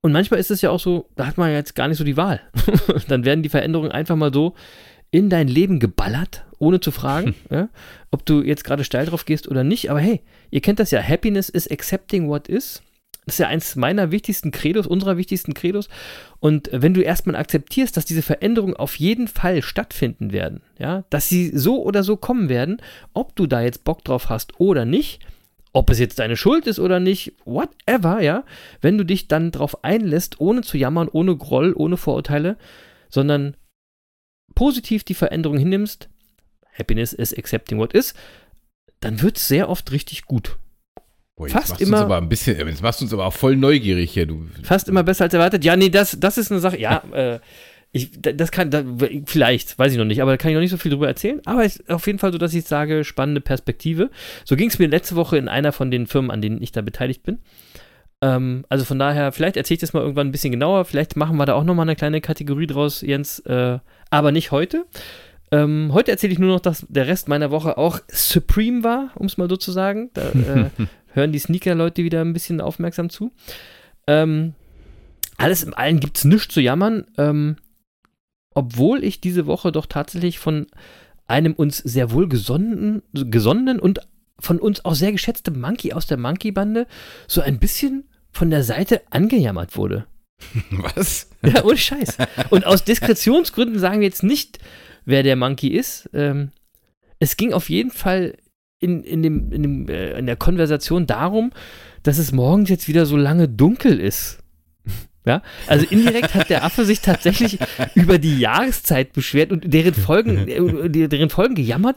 [0.00, 2.16] und manchmal ist es ja auch so, da hat man jetzt gar nicht so die
[2.16, 2.40] Wahl.
[3.08, 4.54] dann werden die Veränderungen einfach mal so
[5.12, 7.68] in dein Leben geballert, ohne zu fragen, ja,
[8.10, 9.90] ob du jetzt gerade steil drauf gehst oder nicht.
[9.90, 12.82] Aber hey, ihr kennt das ja, Happiness is accepting what is.
[13.24, 15.88] Das ist ja eins meiner wichtigsten Credos, unserer wichtigsten Credos.
[16.40, 21.28] Und wenn du erstmal akzeptierst, dass diese Veränderungen auf jeden Fall stattfinden werden, ja, dass
[21.28, 22.82] sie so oder so kommen werden,
[23.14, 25.20] ob du da jetzt Bock drauf hast oder nicht,
[25.72, 28.44] ob es jetzt deine Schuld ist oder nicht, whatever, ja,
[28.80, 32.58] wenn du dich dann drauf einlässt, ohne zu jammern, ohne Groll, ohne Vorurteile,
[33.08, 33.56] sondern
[34.54, 36.10] positiv die Veränderung hinnimmst,
[36.76, 38.14] Happiness is accepting what is,
[39.02, 40.56] dann wird es sehr oft richtig gut.
[41.36, 43.56] Boah, jetzt Fast machst immer- aber ein bisschen, jetzt machst du uns aber auch voll
[43.56, 44.26] neugierig hier.
[44.26, 45.64] Du, Fast immer besser als erwartet.
[45.64, 46.78] Ja, nee, das, das ist eine Sache.
[46.80, 47.38] Ja, äh,
[47.94, 48.84] ich, da- das kann, da,
[49.26, 51.40] vielleicht, weiß ich noch nicht, aber da kann ich noch nicht so viel drüber erzählen.
[51.44, 54.10] Aber es ist auf jeden Fall so, dass ich sage, spannende Perspektive.
[54.44, 56.80] So ging es mir letzte Woche in einer von den Firmen, an denen ich da
[56.80, 57.38] beteiligt bin.
[58.20, 60.84] Ähm, also von daher, vielleicht erzähle ich das mal irgendwann ein bisschen genauer.
[60.84, 63.40] Vielleicht machen wir da auch nochmal eine kleine Kategorie draus, Jens.
[63.40, 63.78] Äh,
[64.10, 64.84] aber nicht heute.
[65.52, 69.26] Ähm, heute erzähle ich nur noch, dass der Rest meiner Woche auch Supreme war, um
[69.26, 70.10] es mal so zu sagen.
[70.14, 70.70] Da äh,
[71.12, 73.32] hören die Sneaker-Leute wieder ein bisschen aufmerksam zu.
[74.06, 74.54] Ähm,
[75.36, 77.56] alles im Allen gibt es nichts zu jammern, ähm,
[78.54, 80.66] obwohl ich diese Woche doch tatsächlich von
[81.26, 84.00] einem uns sehr wohl gesonnenen, gesonnenen und
[84.38, 86.86] von uns auch sehr geschätzten Monkey aus der Monkey-Bande
[87.28, 90.06] so ein bisschen von der Seite angejammert wurde.
[90.70, 91.28] was?
[91.42, 92.16] Ja, ohne Scheiß.
[92.50, 94.58] Und aus Diskretionsgründen sagen wir jetzt nicht,
[95.04, 96.08] wer der Monkey ist.
[96.12, 96.50] Ähm,
[97.18, 98.34] es ging auf jeden Fall
[98.80, 101.52] in, in, dem, in, dem, äh, in der Konversation darum,
[102.02, 104.38] dass es morgens jetzt wieder so lange dunkel ist.
[105.24, 107.60] Ja, also indirekt hat der Affe sich tatsächlich
[107.94, 111.94] über die Jahreszeit beschwert und deren Folgen, äh, deren Folgen gejammert.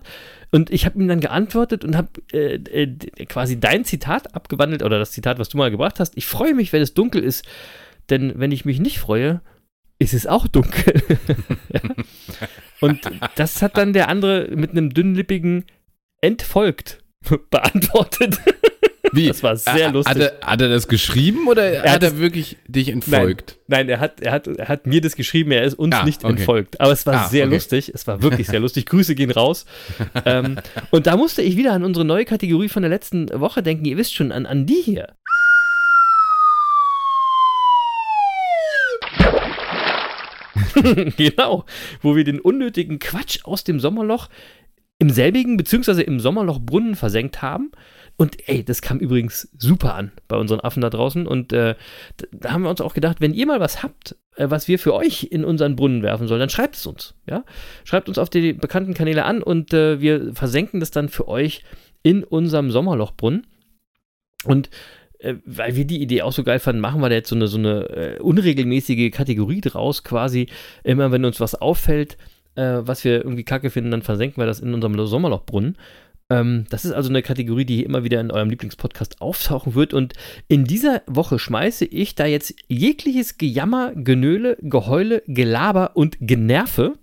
[0.52, 5.00] Und ich habe ihm dann geantwortet und habe äh, äh, quasi dein Zitat abgewandelt oder
[5.00, 6.16] das Zitat, was du mal gebracht hast.
[6.16, 7.48] Ich freue mich, wenn es dunkel ist,
[8.12, 9.42] denn wenn ich mich nicht freue,
[9.98, 11.02] ist es auch dunkel.
[11.74, 11.82] ja?
[12.90, 13.02] Und
[13.36, 15.66] das hat dann der andere mit einem dünnlippigen
[16.22, 17.00] entfolgt
[17.50, 18.38] beantwortet.
[19.12, 19.28] Wie?
[19.28, 20.16] Das war sehr Äh, lustig.
[20.16, 23.58] Hat er, hat er das geschrieben oder Er hat hat er wirklich dich entfolgt?
[23.68, 26.24] Nein, er hat, er, hat, er hat mir das geschrieben, er ist uns Ah, nicht
[26.26, 26.34] okay.
[26.34, 26.82] entfolgt.
[26.82, 27.54] Aber es war Ah, sehr okay.
[27.54, 27.92] lustig.
[27.94, 28.86] Es war wirklich sehr lustig.
[28.88, 29.66] Grüße gehen raus.
[30.26, 30.58] ähm,
[30.92, 33.86] und da musste ich wieder an unsere neue Kategorie von der letzten Woche denken.
[33.86, 35.14] Ihr wisst schon, an, an die hier.
[41.18, 41.66] genau,
[42.02, 44.30] wo wir den unnötigen Quatsch aus dem Sommerloch
[44.98, 47.72] im selbigen, beziehungsweise im Sommerlochbrunnen versenkt haben.
[48.18, 51.28] Und ey, das kam übrigens super an bei unseren Affen da draußen.
[51.28, 51.76] Und äh,
[52.32, 54.94] da haben wir uns auch gedacht, wenn ihr mal was habt, äh, was wir für
[54.94, 57.14] euch in unseren Brunnen werfen sollen, dann schreibt es uns.
[57.28, 57.44] Ja?
[57.84, 61.64] Schreibt uns auf die bekannten Kanäle an und äh, wir versenken das dann für euch
[62.04, 63.48] in unserem Sommerlochbrunnen.
[64.46, 64.70] Und
[65.20, 67.48] äh, weil wir die Idee auch so geil fanden, machen wir da jetzt so eine,
[67.48, 70.48] so eine äh, unregelmäßige Kategorie draus, quasi.
[70.84, 72.18] Immer wenn uns was auffällt,
[72.56, 75.78] äh, was wir irgendwie kacke finden, dann versenken wir das in unserem Sommerlochbrunnen.
[76.30, 79.94] Ähm, das ist also eine Kategorie, die immer wieder in eurem Lieblingspodcast auftauchen wird.
[79.94, 80.14] Und
[80.48, 86.94] in dieser Woche schmeiße ich da jetzt jegliches Gejammer, Genöle, Geheule, Gelaber und Generve.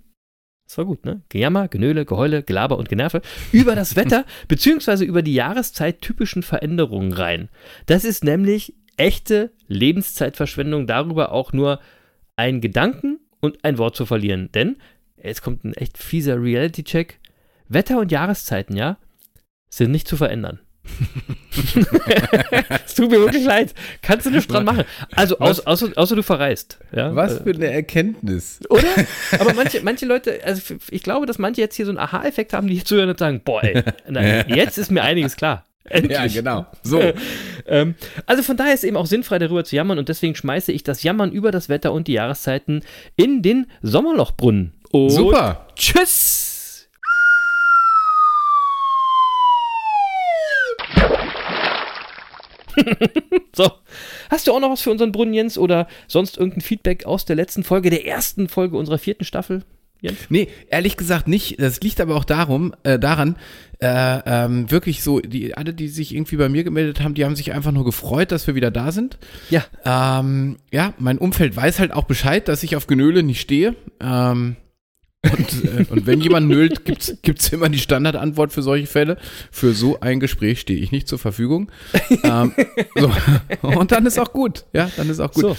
[0.72, 1.20] Das war gut, ne?
[1.28, 3.20] Gejammer, Genöle, Geheule, Gelaber und Generve
[3.52, 7.50] über das Wetter beziehungsweise über die Jahreszeit-typischen Veränderungen rein.
[7.84, 11.78] Das ist nämlich echte Lebenszeitverschwendung, darüber auch nur
[12.36, 14.50] einen Gedanken und ein Wort zu verlieren.
[14.52, 14.76] Denn
[15.22, 17.20] jetzt kommt ein echt fieser Reality-Check.
[17.68, 18.96] Wetter und Jahreszeiten, ja,
[19.68, 20.58] sind nicht zu verändern.
[22.84, 23.74] es tut mir wirklich leid.
[24.00, 24.84] Kannst du nicht dran machen.
[25.14, 26.78] Also, aus, außer, außer du verreist.
[26.94, 27.14] Ja?
[27.14, 28.60] Was für eine Erkenntnis.
[28.68, 28.88] Oder?
[29.38, 32.66] Aber manche, manche Leute, also ich glaube, dass manche jetzt hier so einen Aha-Effekt haben,
[32.66, 35.64] die hier zuhören und sagen: Boah, ey, na, jetzt ist mir einiges klar.
[35.84, 36.16] Endlich.
[36.16, 36.66] Ja, genau.
[36.82, 37.00] So.
[37.66, 40.84] ähm, also von daher ist eben auch sinnfrei, darüber zu jammern und deswegen schmeiße ich
[40.84, 42.82] das Jammern über das Wetter und die Jahreszeiten
[43.16, 44.74] in den Sommerlochbrunnen.
[44.92, 45.66] Und Super.
[45.74, 46.41] Tschüss!
[53.54, 53.70] so,
[54.30, 57.36] hast du auch noch was für unseren Brunnen, Jens, oder sonst irgendein Feedback aus der
[57.36, 59.64] letzten Folge, der ersten Folge unserer vierten Staffel?
[60.00, 60.18] Jens?
[60.28, 61.60] Nee, ehrlich gesagt nicht.
[61.60, 63.36] Das liegt aber auch darum, äh, daran,
[63.80, 67.36] äh, ähm, wirklich so, die, alle, die sich irgendwie bei mir gemeldet haben, die haben
[67.36, 69.18] sich einfach nur gefreut, dass wir wieder da sind.
[69.48, 69.64] Ja.
[69.84, 73.76] Ähm, ja, mein Umfeld weiß halt auch Bescheid, dass ich auf Genöle nicht stehe.
[74.00, 74.56] Ähm,
[75.30, 79.18] und, äh, und wenn jemand nölt, gibt's gibt's immer die Standardantwort für solche Fälle.
[79.50, 81.70] Für so ein Gespräch stehe ich nicht zur Verfügung.
[82.24, 82.52] ähm,
[82.96, 83.10] so.
[83.62, 84.64] Und dann ist auch gut.
[84.72, 85.42] Ja, dann ist auch gut.
[85.42, 85.56] So.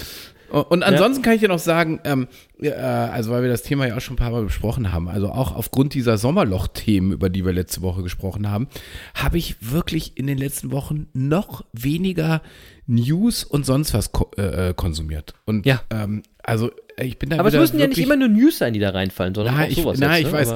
[0.54, 2.28] Und ansonsten kann ich dir noch sagen, ähm,
[2.60, 5.30] äh, also weil wir das Thema ja auch schon ein paar Mal besprochen haben, also
[5.30, 8.68] auch aufgrund dieser Sommerloch-Themen, über die wir letzte Woche gesprochen haben,
[9.14, 12.40] habe ich wirklich in den letzten Wochen noch weniger
[12.86, 15.34] News und sonst was ko äh, konsumiert.
[15.44, 15.80] Und Ja.
[15.90, 18.80] ähm, also ich bin da Aber es müssen ja nicht immer nur News sein, die
[18.80, 19.98] da reinfallen, sondern Nein, auch ich, sowas.
[19.98, 20.38] nein, jetzt, ich ne?
[20.38, 20.54] weiß.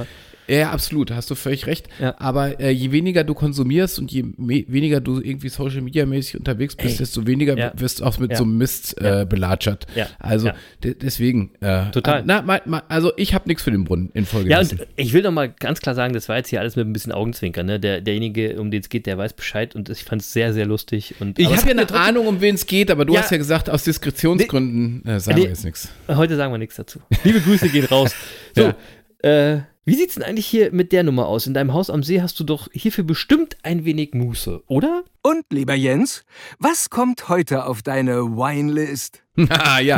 [0.49, 1.87] Aber- Ja, absolut, hast du völlig recht.
[1.99, 2.15] Ja.
[2.19, 6.75] Aber äh, je weniger du konsumierst und je weniger du irgendwie Social Media mäßig unterwegs
[6.75, 6.97] bist, Ey.
[6.97, 7.71] desto weniger Ja.
[7.75, 8.37] wirst du auch mit Ja.
[8.37, 9.21] so einem Mist Ja.
[9.21, 9.85] äh, belatschert.
[9.95, 10.07] Ja.
[10.19, 10.55] Also Ja.
[10.83, 11.51] de deswegen.
[11.61, 12.23] Äh, Total.
[12.25, 14.49] Na, ma, ma, also ich habe nichts für den Brunnen in Folge.
[14.49, 16.87] Ja, und ich will noch mal ganz klar sagen, das war jetzt hier alles mit
[16.87, 17.65] ein bisschen Augenzwinkern.
[17.65, 17.79] Ne?
[17.79, 20.65] Der, derjenige, um den es geht, der weiß Bescheid und ich fand es sehr, sehr
[20.65, 21.15] lustig.
[21.19, 23.21] Und, ich habe ja eine trotzdem- Ahnung, um wen es geht, aber du Ja.
[23.21, 25.89] hast ja gesagt, aus Diskretionsgründen äh, sagen wir jetzt nichts.
[26.07, 26.99] Heute sagen wir nichts dazu.
[27.23, 28.13] Liebe Grüße gehen raus.
[28.55, 28.73] So,
[29.27, 29.59] äh,
[29.89, 31.47] wie sieht's denn eigentlich hier mit der Nummer aus?
[31.47, 35.03] In deinem Haus am See hast du doch hierfür bestimmt ein wenig Muße, oder?
[35.23, 36.23] Und lieber Jens,
[36.59, 39.23] was kommt heute auf deine Winelist?
[39.49, 39.97] Ah, ja.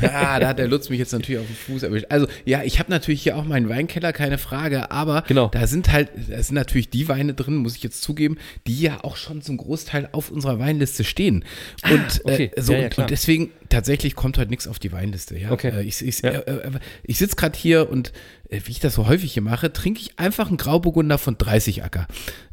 [0.00, 2.06] Ja, da hat der Lutz mich jetzt natürlich auf den Fuß erwischt.
[2.08, 5.48] Also, ja, ich habe natürlich hier auch meinen Weinkeller, keine Frage, aber Genau.
[5.48, 9.04] da sind halt, da sind natürlich die Weine drin, muss ich jetzt zugeben, die ja
[9.04, 11.44] auch schon zum Großteil auf unserer Weinliste stehen.
[11.90, 12.50] Und, Ah, okay.
[12.56, 15.38] äh, so, Ja, ja, und deswegen, tatsächlich kommt heute nichts auf die Weinliste.
[15.38, 15.50] Ja?
[15.50, 15.70] Okay.
[15.70, 16.30] Äh, Ich, ich, Ja.
[16.30, 16.70] äh, äh,
[17.02, 18.12] ich sitze gerade hier und
[18.50, 21.84] äh, wie ich das so häufig hier mache, trinke ich einfach einen Grauburgunder von 30
[21.84, 22.06] Acker.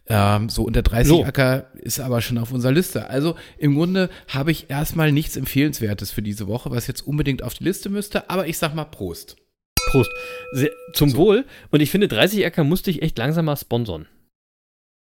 [0.08, 1.24] Ähm, so, und der 30 So.
[1.26, 3.10] Acker ist aber schon auf unserer Liste.
[3.10, 7.54] Also im Grunde habe ich erstmal nichts Empfehlenswertes für diese Woche, was jetzt unbedingt auf
[7.56, 9.36] die Liste müsste, aber ich sag mal Prost.
[9.90, 10.12] Prost.
[10.54, 11.46] Sehr, zum Wohl.
[11.72, 14.08] Und ich finde, 30 Acker musste ich echt langsam mal sponsern.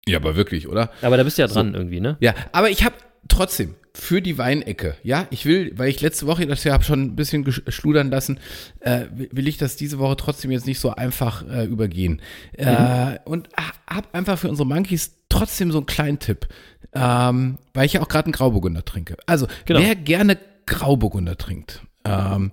[0.05, 0.91] Ja, aber wirklich, oder?
[1.01, 2.17] Aber da bist du ja dran irgendwie, ne?
[2.19, 2.95] Ja, aber ich habe
[3.29, 7.01] trotzdem für die Weinecke, ja, ich will, weil ich letzte Woche das ja habe schon
[7.03, 8.39] ein bisschen geschludern lassen,
[8.79, 12.19] äh, will ich das diese Woche trotzdem jetzt nicht so einfach äh, übergehen.
[12.53, 13.49] Äh, und
[13.87, 16.47] habe einfach für unsere Monkeys trotzdem so einen kleinen Tipp,
[16.93, 19.15] ähm, weil ich ja auch gerade einen Grauburgunder trinke.
[19.27, 19.79] Also, Genau.
[19.79, 22.51] wer gerne Grauburgunder trinkt ähm,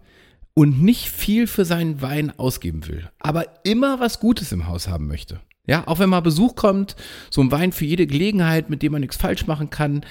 [0.52, 5.06] und nicht viel für seinen Wein ausgeben will, aber immer was Gutes im Haus haben
[5.06, 5.40] möchte.
[5.66, 6.96] Ja, auch wenn mal Besuch kommt,
[7.30, 10.04] so ein Wein für jede Gelegenheit, mit dem man nichts falsch machen kann.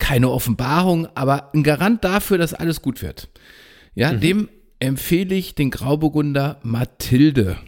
[0.00, 3.28] Keine Offenbarung, aber ein Garant dafür, dass alles gut wird.
[3.94, 4.48] Ja, dem
[4.80, 7.58] empfehle ich den Grauburgunder Mathilde.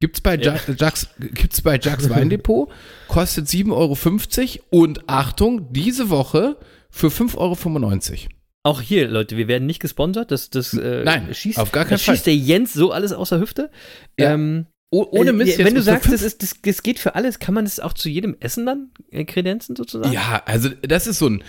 [0.00, 0.56] Gibt's bei, ja.
[0.78, 2.70] Jacks, gibt's bei Jacks Weindepot,
[3.08, 6.56] kostet 7,50 Euro und Achtung, diese Woche
[6.90, 8.28] für 5,95 Euro.
[8.62, 10.32] Auch hier, Leute, wir werden nicht gesponsert.
[10.32, 12.16] Das, das äh, Nein, schießt, auf gar keinen Fall.
[12.16, 13.70] schießt der Jens so alles aus der Hüfte.
[14.18, 14.34] Ja.
[14.34, 17.14] Ähm, Oh, ohne Mist äh, Wenn du sagst, fünf- das, ist, das, das geht für
[17.16, 20.12] alles, kann man das auch zu jedem Essen dann äh, kredenzen sozusagen?
[20.12, 21.42] Ja, also das ist so ein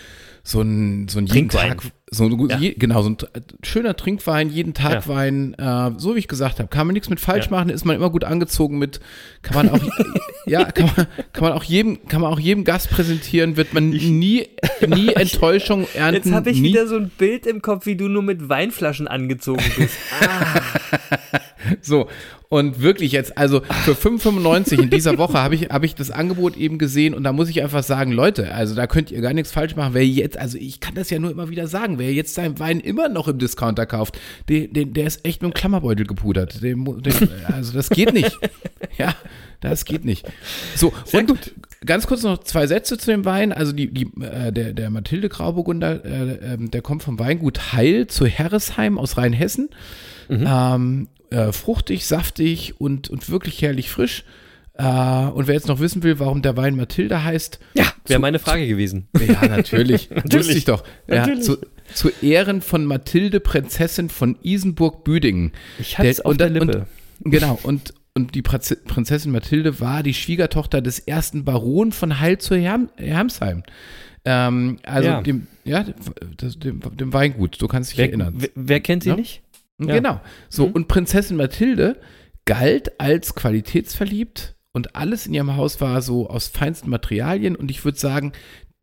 [0.43, 1.69] so ein so ein jeden Trinkwein.
[1.77, 2.57] Tag so ein, Ja.
[2.57, 3.27] je, genau so ein tr-
[3.63, 5.07] schöner Trinkwein, jeden Tag Ja.
[5.07, 7.51] Wein, äh, so wie ich gesagt habe, kann man nichts mit falsch Ja.
[7.51, 9.01] machen, ist man immer gut angezogen mit,
[9.41, 9.83] kann man auch
[10.47, 13.89] ja, kann man, kann man auch jedem kann man auch jedem Gast präsentieren, wird man
[13.89, 14.47] nie
[14.87, 16.23] nie Enttäuschung ernten.
[16.29, 19.07] Jetzt habe ich nie, wieder so ein Bild im Kopf, wie du nur mit Weinflaschen
[19.07, 19.95] angezogen bist.
[21.81, 22.07] So,
[22.49, 26.55] und wirklich jetzt, also für 5,95 in dieser Woche habe ich, hab ich das Angebot
[26.55, 29.51] eben gesehen und da muss ich einfach sagen, Leute, also da könnt ihr gar nichts
[29.51, 29.93] falsch machen.
[29.93, 32.79] Wer jetzt, also ich kann das ja nur immer wieder sagen, wer jetzt seinen Wein
[32.79, 36.61] immer noch im Discounter kauft, der, der, der ist echt mit dem Klammerbeutel gepudert.
[36.63, 38.37] Dem, dem, also das geht nicht.
[38.97, 39.13] Ja,
[39.59, 40.25] das geht nicht.
[40.75, 41.53] So, Sehr und gut.
[41.85, 43.51] ganz kurz noch zwei Sätze zu dem Wein.
[43.51, 48.07] Also die, die, äh, der, der Mathilde Grauburgunder, äh, ähm, der kommt vom Weingut Heil
[48.07, 49.69] zu Herresheim aus Rheinhessen.
[50.29, 54.23] Ähm, äh, fruchtig, saftig und, und wirklich herrlich frisch.
[54.75, 58.39] Äh, und wer jetzt noch wissen will, warum der Wein Mathilde heißt, Ja, wäre meine
[58.39, 59.07] Frage gewesen.
[59.27, 60.09] ja, natürlich.
[60.11, 60.83] Wusste ich doch.
[61.07, 61.43] Ja, Natürlich.
[61.45, 61.57] zu,
[61.93, 65.51] zu Ehren von Mathilde, Prinzessin von Isenburg-Büdingen.
[65.79, 66.85] Ich hatte es auf und der Lippe.
[67.23, 72.19] Und, genau, und, und die Prinze- Prinzessin Mathilde war die Schwiegertochter des ersten Baron von
[72.19, 73.63] Heil zu Herm, Hermsheim.
[74.25, 75.21] Ähm, also Ja.
[75.21, 78.33] dem, ja, dem, dem Weingut, du kannst dich Wer, erinnern.
[78.37, 79.15] wer, wer kennt sie Ja.
[79.15, 79.41] nicht?
[79.79, 79.95] Ja.
[79.95, 80.21] Genau.
[80.49, 80.71] So, Mhm.
[80.73, 81.99] und Prinzessin Mathilde
[82.45, 87.83] galt als qualitätsverliebt und alles in ihrem Haus war so aus feinsten Materialien und ich
[87.85, 88.31] würde sagen,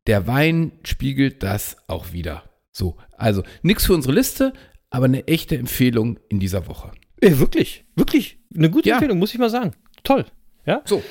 [0.07, 2.45] der Wein spiegelt das auch wieder.
[2.73, 4.53] So, also nichts für unsere Liste,
[4.91, 6.93] aber eine echte Empfehlung in dieser Woche.
[7.21, 8.39] Äh, wirklich, wirklich.
[8.55, 8.97] Eine gute Ja.
[8.97, 9.73] Empfehlung, muss ich mal sagen.
[10.03, 10.27] Toll.
[10.67, 10.83] Ja?
[10.85, 11.03] So.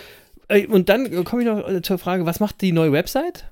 [0.69, 3.49] Und dann komme ich noch äh, zur Frage, was macht die neue Website?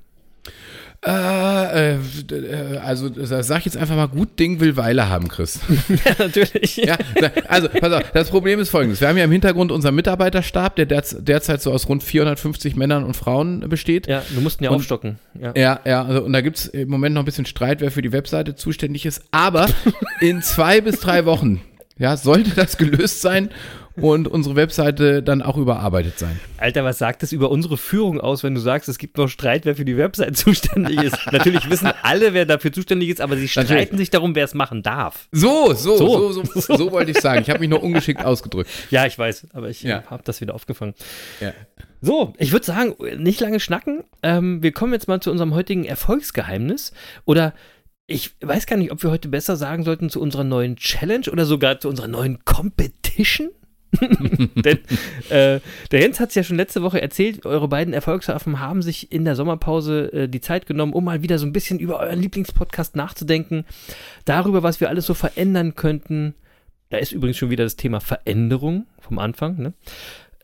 [1.03, 5.59] Äh, äh, also sag ich jetzt einfach mal, gut Ding will Weile haben, Chris.
[5.89, 6.75] ja, natürlich.
[6.77, 6.95] Ja,
[7.47, 9.01] also pass auf, das Problem ist folgendes.
[9.01, 13.03] Wir haben ja im Hintergrund unseren Mitarbeiterstab, der derz- derzeit so aus rund 450 Männern
[13.03, 14.05] und Frauen besteht.
[14.05, 15.17] Ja, wir mussten ja Und- aufstocken.
[15.41, 15.53] Ja.
[15.55, 18.03] Ja, ja, also, und da gibt es im Moment noch ein bisschen Streit, wer für
[18.03, 19.23] die Webseite zuständig ist.
[19.31, 19.67] Aber
[20.21, 21.61] in zwei bis drei Wochen,
[21.97, 23.49] ja, sollte das gelöst sein
[24.11, 26.39] und unsere Webseite dann auch überarbeitet sein.
[26.57, 29.65] Alter, was sagt es über unsere Führung aus, wenn du sagst, es gibt noch Streit,
[29.65, 31.17] wer für die Website zuständig ist?
[31.31, 33.97] Natürlich wissen alle, wer dafür zuständig ist, aber sie streiten Natürlich.
[33.97, 35.27] sich darum, wer es machen darf.
[35.31, 36.31] So, so, So.
[36.31, 37.41] so, so, so, wollte ich sagen.
[37.41, 38.69] Ich habe mich nur ungeschickt ausgedrückt.
[38.91, 40.03] Ja, ich weiß, aber ich Ja.
[40.07, 40.93] habe das wieder aufgefangen.
[41.39, 41.53] Ja.
[42.01, 44.03] So, ich würde sagen, nicht lange schnacken.
[44.23, 46.93] Ähm, wir kommen jetzt mal zu unserem heutigen Erfolgsgeheimnis.
[47.25, 47.53] Oder
[48.07, 51.45] ich weiß gar nicht, ob wir heute besser sagen sollten zu unserer neuen Challenge oder
[51.45, 53.49] sogar zu unserer neuen Competition.
[54.55, 54.79] Denn
[55.29, 55.59] äh,
[55.91, 59.25] der Jens hat es ja schon letzte Woche erzählt, eure beiden Erfolgsaffen haben sich in
[59.25, 62.95] der Sommerpause äh, die Zeit genommen, um mal wieder so ein bisschen über euren Lieblingspodcast
[62.95, 63.65] nachzudenken,
[64.25, 66.35] darüber, was wir alles so verändern könnten.
[66.89, 69.73] Da ist übrigens schon wieder das Thema Veränderung vom Anfang, ne?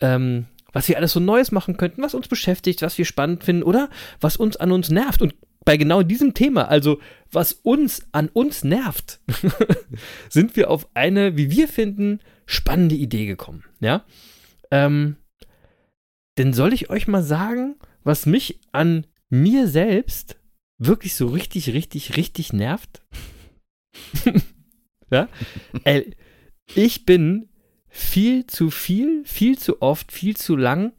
[0.02, 3.64] ähm, was wir alles so Neues machen könnten, was uns beschäftigt, was wir spannend finden
[3.64, 5.22] oder was uns an uns nervt.
[5.22, 5.34] Und
[5.66, 7.00] bei genau diesem Thema, also
[7.32, 9.20] was uns an uns nervt,
[10.30, 13.64] sind wir auf eine, wie wir finden, spannende Idee gekommen.
[13.80, 14.04] Ja.
[14.72, 15.18] Ähm,
[16.40, 20.40] denn soll ich euch mal sagen, was mich an mir selbst
[20.80, 23.04] wirklich so richtig, richtig, richtig nervt?
[25.12, 25.28] ja?
[25.84, 26.16] Ey,
[26.74, 27.50] ich bin
[27.90, 30.94] viel zu viel, viel zu oft, viel zu lang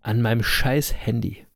[0.00, 1.46] an meinem scheiß Handy.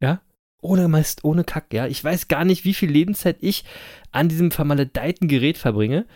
[0.00, 0.22] Ja?
[0.60, 1.86] Ohne Mist, ohne Kack, ja.
[1.86, 3.64] Ich weiß gar nicht, wie viel Lebenszeit ich
[4.12, 6.06] an diesem vermaledeiten Gerät verbringe.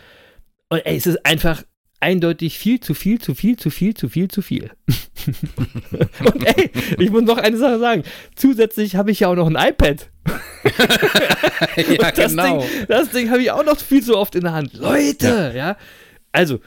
[0.69, 1.65] Und ey, es ist einfach
[2.05, 4.71] eindeutig viel zu viel, zu viel, zu viel, zu viel, zu viel.
[6.21, 8.03] Und ey, ich muss noch eine Sache sagen.
[8.37, 10.11] Zusätzlich habe ich ja auch noch ein iPad.
[11.77, 12.61] ja, das genau.
[12.61, 14.75] Ding, das Ding habe ich auch noch viel zu oft in der Hand.
[14.75, 15.79] Leute, ja.
[16.31, 16.61] Also,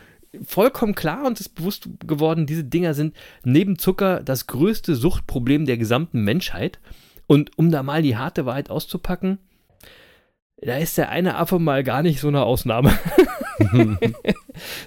[0.43, 5.78] vollkommen klar und ist bewusst geworden, diese Dinger sind neben Zucker das größte Suchtproblem der
[5.78, 6.80] gesamten Menschheit.
[7.28, 9.38] Und um da mal die harte Wahrheit auszupacken,
[10.60, 12.97] da ist der eine Affe mal gar nicht so eine Ausnahme.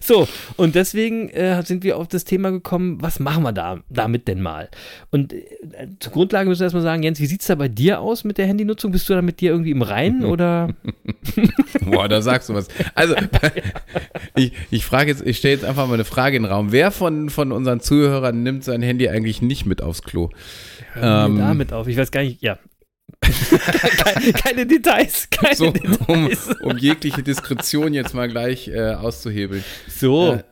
[0.01, 4.29] So, und deswegen äh, sind wir auf das Thema gekommen, was machen wir da damit
[4.29, 4.69] denn mal?
[5.11, 5.45] Und äh,
[5.99, 8.39] zur Grundlage müssen wir erstmal sagen, Jens, wie sieht es da bei dir aus mit
[8.39, 8.93] der Handynutzung?
[8.93, 10.69] Bist du da mit dir irgendwie im Reinen oder?
[11.85, 12.69] Boah, da sagst du was.
[12.95, 13.15] Also,
[14.37, 16.73] ich, ich frage jetzt, ich stelle jetzt einfach mal eine Frage in den Raum.
[16.73, 20.31] Wer von, von unseren Zuhörern nimmt sein Handy eigentlich nicht mit aufs Klo?
[20.95, 21.87] Hör mir Ähm, damit auf.
[21.89, 22.59] Ich weiß gar nicht, ja.
[23.21, 26.49] Keine, keine Details, keine So, um, Details.
[26.63, 29.65] um jegliche Diskretion jetzt mal gleich äh, auszuhebeln.
[29.89, 30.43] So, Äh,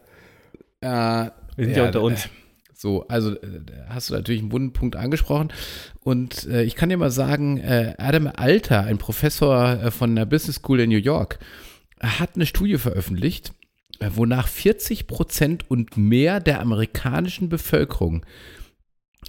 [0.80, 2.26] Äh, wir sind ja, unter uns.
[2.26, 2.28] äh,
[2.74, 5.52] So, also äh, hast du natürlich einen wunden Punkt angesprochen.
[6.00, 10.24] Und äh, ich kann dir mal sagen, äh, Adam Alter, ein Professor äh, von der
[10.26, 11.38] Business School in New York,
[12.00, 13.52] hat eine Studie veröffentlicht,
[13.98, 18.24] äh, wonach 40 Prozent und mehr der amerikanischen Bevölkerung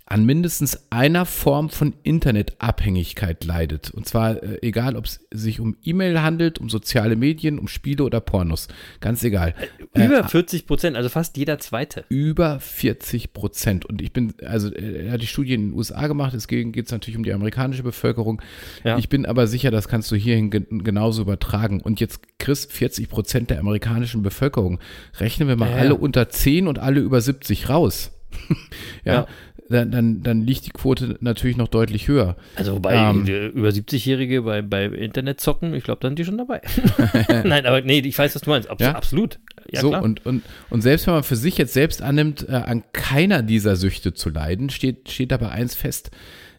[0.09, 3.91] an mindestens einer Form von Internetabhängigkeit leidet.
[3.91, 8.03] Und zwar äh, egal, ob es sich um E-Mail handelt, um soziale Medien, um Spiele
[8.03, 8.69] oder Pornos.
[9.01, 9.53] Ganz egal.
[9.93, 12.05] Über 40 Prozent, also fast jeder Zweite.
[12.09, 13.85] Über 40 Prozent.
[13.85, 16.91] Und ich bin, also er hat die Studie in den USA gemacht, es geht es
[16.91, 18.41] natürlich um die amerikanische Bevölkerung.
[18.83, 18.97] Ja.
[18.97, 21.81] Ich bin aber sicher, das kannst du hierhin gen genauso übertragen.
[21.81, 24.79] Und jetzt, Chris, 40 Prozent der amerikanischen Bevölkerung.
[25.19, 25.81] Rechnen wir mal Ja, ja.
[25.81, 28.11] alle unter 10 und alle über 70 raus.
[29.05, 29.27] ja.
[29.69, 32.35] Dann, dann, dann liegt die Quote natürlich noch deutlich höher.
[32.55, 33.25] Also wobei Ähm.
[33.27, 36.61] über 70-Jährige bei, bei Internetzocken, ich glaube, dann sind die schon dabei.
[37.43, 38.69] Nein, aber nee, ich weiß, was du meinst.
[38.69, 38.93] Abs Ja?
[38.93, 39.39] Absolut.
[39.71, 40.01] Ja, so, klar.
[40.01, 43.75] und, und, und selbst wenn man für sich jetzt selbst annimmt, äh, an keiner dieser
[43.75, 46.09] Süchte zu leiden, steht, steht dabei eins fest,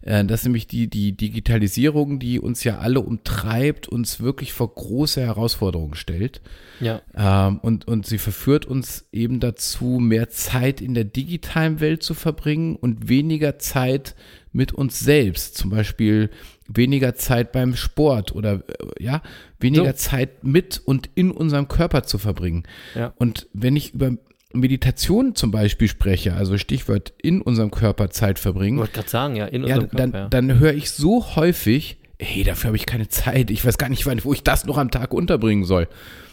[0.02, 5.94] dass nämlich die, die Digitalisierung, die uns ja alle umtreibt, uns wirklich vor große Herausforderungen
[5.94, 6.40] stellt.
[6.80, 7.02] ja.
[7.14, 12.14] Ähm, und, und sie verführt uns eben dazu, mehr Zeit in der digitalen Welt zu
[12.14, 14.14] verbringen und weniger Zeit
[14.52, 15.56] mit uns selbst.
[15.56, 16.30] Zum Beispiel
[16.66, 19.22] weniger Zeit beim Sport oder äh, ja,
[19.58, 20.10] weniger So.
[20.10, 22.64] Zeit mit und in unserem Körper zu verbringen.
[22.94, 23.12] Ja.
[23.18, 24.12] Und wenn ich über
[24.52, 29.36] Meditation zum Beispiel spreche, also Stichwort in unserem Körper Zeit Ich verbringen, wollte gerade sagen,
[29.36, 30.18] ja, in ja, unserem dann, Körper.
[30.24, 30.28] ja.
[30.28, 33.50] dann höre ich so häufig, hey, dafür habe ich keine Zeit.
[33.50, 35.88] Ich weiß gar nicht, wo ich das noch am Tag unterbringen soll.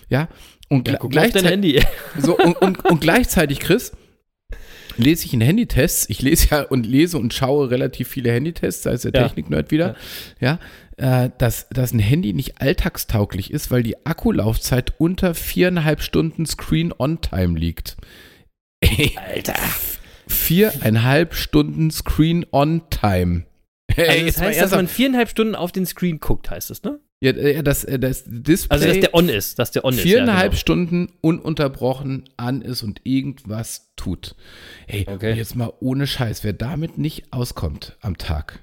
[0.10, 0.30] Ja,
[0.70, 1.86] und ja, gleichzeitig,
[2.18, 3.92] so, und, und, und gleichzeitig, Chris,
[4.98, 6.10] lese ich in Handytests.
[6.10, 9.24] Ich lese ja und lese und schaue relativ viele Handytests, sei es der Ja.
[9.28, 9.96] Technik-Nerd wieder,
[10.40, 10.60] ja,
[10.98, 17.58] äh, dass, dass ein Handy nicht alltagstauglich ist, weil die Akkulaufzeit unter viereinhalb Stunden Screen-On-Time
[17.58, 17.98] liegt.
[18.82, 19.56] Ey, Alter.
[20.28, 23.44] viereinhalb Stunden Screen-On-Time.
[23.96, 27.00] Ey, Also das heißt, dass man viereinhalb Stunden auf den Screen guckt, heißt das, ne?
[27.22, 30.02] ja, äh, das, äh, das Display Also, dass der on ist, dass der on ist.
[30.02, 30.60] viereinhalb ja, genau.
[30.60, 34.36] Stunden ununterbrochen an ist und irgendwas tut.
[34.88, 35.34] Ey, Okay.
[35.34, 38.60] jetzt mal ohne Scheiß, wer damit nicht auskommt am Tag,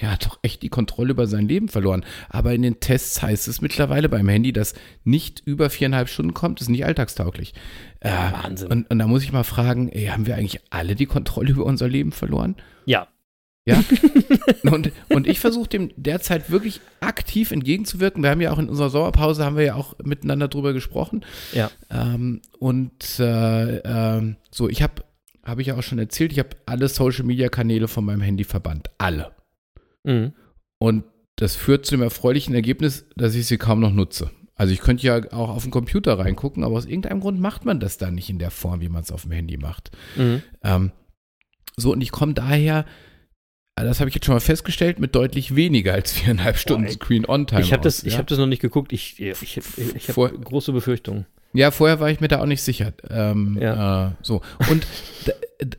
[0.00, 2.04] der hat doch echt die Kontrolle über sein Leben verloren.
[2.28, 6.60] Aber in den Tests heißt es mittlerweile beim Handy, dass nicht über viereinhalb Stunden kommt,
[6.60, 7.54] ist nicht alltagstauglich.
[8.00, 8.70] Äh, Wahnsinn.
[8.70, 11.64] Und, und da muss ich mal fragen, ey, haben wir eigentlich alle die Kontrolle über
[11.64, 12.56] unser Leben verloren?
[12.86, 13.08] Ja.
[13.68, 13.84] Ja.
[14.70, 18.22] und, und ich versuche dem derzeit wirklich aktiv entgegenzuwirken.
[18.22, 21.22] Wir haben ja auch in unserer Sommerpause haben wir ja auch miteinander drüber gesprochen.
[21.52, 21.70] Ja.
[21.90, 25.04] Ähm, und äh, ähm, so, ich habe,
[25.44, 28.44] habe ich ja auch schon erzählt, ich habe alle Social Media Kanäle von meinem Handy
[28.44, 28.88] verbannt.
[28.96, 29.32] Alle.
[30.08, 30.32] Mhm.
[30.78, 31.04] Und
[31.36, 34.30] das führt zu dem erfreulichen Ergebnis, dass ich sie kaum noch nutze.
[34.56, 37.78] Also ich könnte ja auch auf den Computer reingucken, aber aus irgendeinem Grund macht man
[37.78, 39.92] das dann nicht in der Form, wie man es auf dem Handy macht.
[40.16, 40.42] Mhm.
[40.64, 40.92] Ähm,
[41.76, 42.84] so, und ich komme daher,
[43.76, 46.90] äh, das habe ich jetzt schon mal festgestellt, mit deutlich weniger als viereinhalb Stunden.
[46.90, 47.60] Screen-On-Time.
[47.60, 48.18] Ich habe das, ich ja?
[48.18, 48.92] hab das noch nicht geguckt.
[48.92, 51.26] Ich, ich, ich, habe große Befürchtungen.
[51.52, 52.92] Ja, vorher war ich mir da auch nicht sicher.
[53.08, 54.08] Ähm, Ja.
[54.08, 54.42] äh, so.
[54.70, 54.86] Und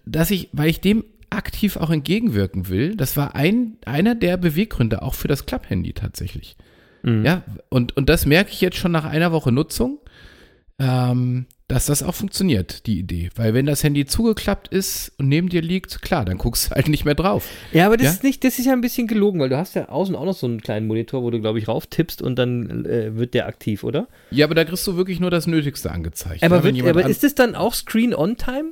[0.06, 1.04] dass ich, weil ich dem
[1.39, 6.58] aktiv auch entgegenwirken will, das war ein, einer der Beweggründe auch für das Club-Handy tatsächlich.
[7.02, 7.23] Mhm.
[7.25, 9.99] Ja, und, und das merke ich jetzt schon nach einer Woche Nutzung,
[10.80, 13.30] ähm, dass das auch funktioniert, die Idee.
[13.36, 16.88] Weil wenn das Handy zugeklappt ist und neben dir liegt, klar, dann guckst du halt
[16.89, 17.47] nicht mehr drauf.
[17.71, 18.12] Ja, aber das Ja?
[18.12, 20.34] ist nicht, das ist ja ein bisschen gelogen, weil du hast ja außen auch noch
[20.34, 23.47] so einen kleinen Monitor, wo du, glaube ich, rauf tippst und dann äh, wird der
[23.47, 24.08] aktiv, oder?
[24.32, 26.43] Ja, aber da kriegst du wirklich nur das Nötigste angezeigt.
[26.43, 28.71] Aber, ja, wird, aber ist das dann auch Screen-On-Time?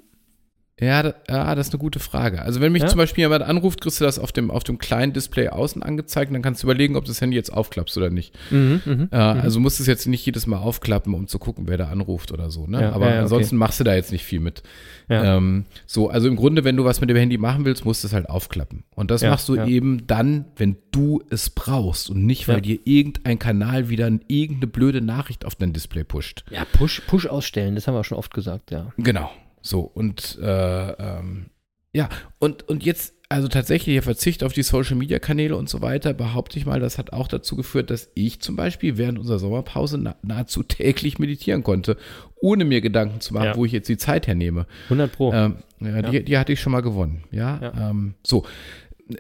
[0.80, 2.44] Ja, da, ja, das ist eine gute Frage.
[2.44, 2.88] Also wenn mich Ja?
[2.88, 6.30] zum Beispiel jemand anruft, kriegst du das auf dem, auf dem kleinen Display außen angezeigt
[6.30, 8.36] und dann kannst du überlegen, ob du das Handy jetzt aufklappst oder nicht.
[8.52, 9.08] Mhm, mhm.
[9.12, 11.88] Äh, Also musst du es jetzt nicht jedes Mal aufklappen, um zu gucken, wer da
[11.88, 12.68] anruft oder so.
[12.68, 12.82] Ne?
[12.82, 14.62] Ja, Aber ansonsten machst du da jetzt nicht viel mit.
[15.10, 15.38] Ja.
[15.38, 18.08] Ähm, so, also im Grunde, wenn du was mit dem Handy machen willst, musst du
[18.08, 18.84] es halt aufklappen.
[18.94, 19.66] Und das Ja, machst du ja.
[19.66, 22.62] eben dann, wenn du es brauchst und nicht, weil Ja.
[22.62, 26.44] dir irgendein Kanal wieder irgendeine blöde Nachricht auf dein Display pusht.
[26.52, 28.94] Ja, Push, Push ausstellen, das haben wir schon oft gesagt, ja.
[28.98, 29.32] Genau.
[29.62, 31.48] So, und äh, ähm,
[31.94, 35.82] ja, und, und jetzt, also tatsächlich der Verzicht auf die Social Media Kanäle und so
[35.82, 39.40] weiter, behaupte ich mal, das hat auch dazu geführt, dass ich zum Beispiel während unserer
[39.40, 41.98] Sommerpause na, nahezu täglich meditieren konnte,
[42.40, 43.56] ohne mir Gedanken zu machen, Ja.
[43.56, 44.68] wo ich jetzt die Zeit hernehme.
[44.86, 45.34] 100 Pro.
[45.34, 47.24] Ähm, ja, Die, die hatte ich schon mal gewonnen.
[47.32, 47.90] Ja, Ja.
[47.90, 48.46] Ähm, so.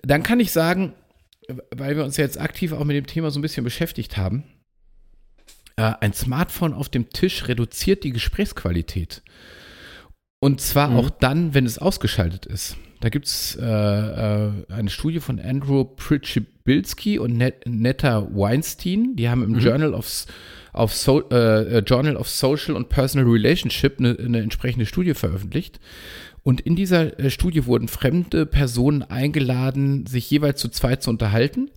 [0.03, 0.93] Dann kann ich sagen,
[1.75, 4.43] weil wir uns ja jetzt aktiv auch mit dem Thema so ein bisschen beschäftigt haben,
[5.77, 9.21] äh, ein Smartphone auf dem Tisch reduziert die Gesprächsqualität.
[10.39, 10.95] Und zwar Mhm.
[10.97, 12.77] auch dann, wenn es ausgeschaltet ist.
[12.99, 19.15] Da gibt es äh, äh, eine Studie von Andrew Pritchibilski und Net Netta Weinstein.
[19.15, 19.59] Die haben im Mhm.
[19.59, 20.25] Journal, of,
[20.73, 25.79] of so äh, Journal of Social and Personal Relationship eine, eine entsprechende Studie veröffentlicht.
[26.43, 31.69] Und in dieser äh, Studie wurden fremde Personen eingeladen, sich jeweils zu zweit zu unterhalten.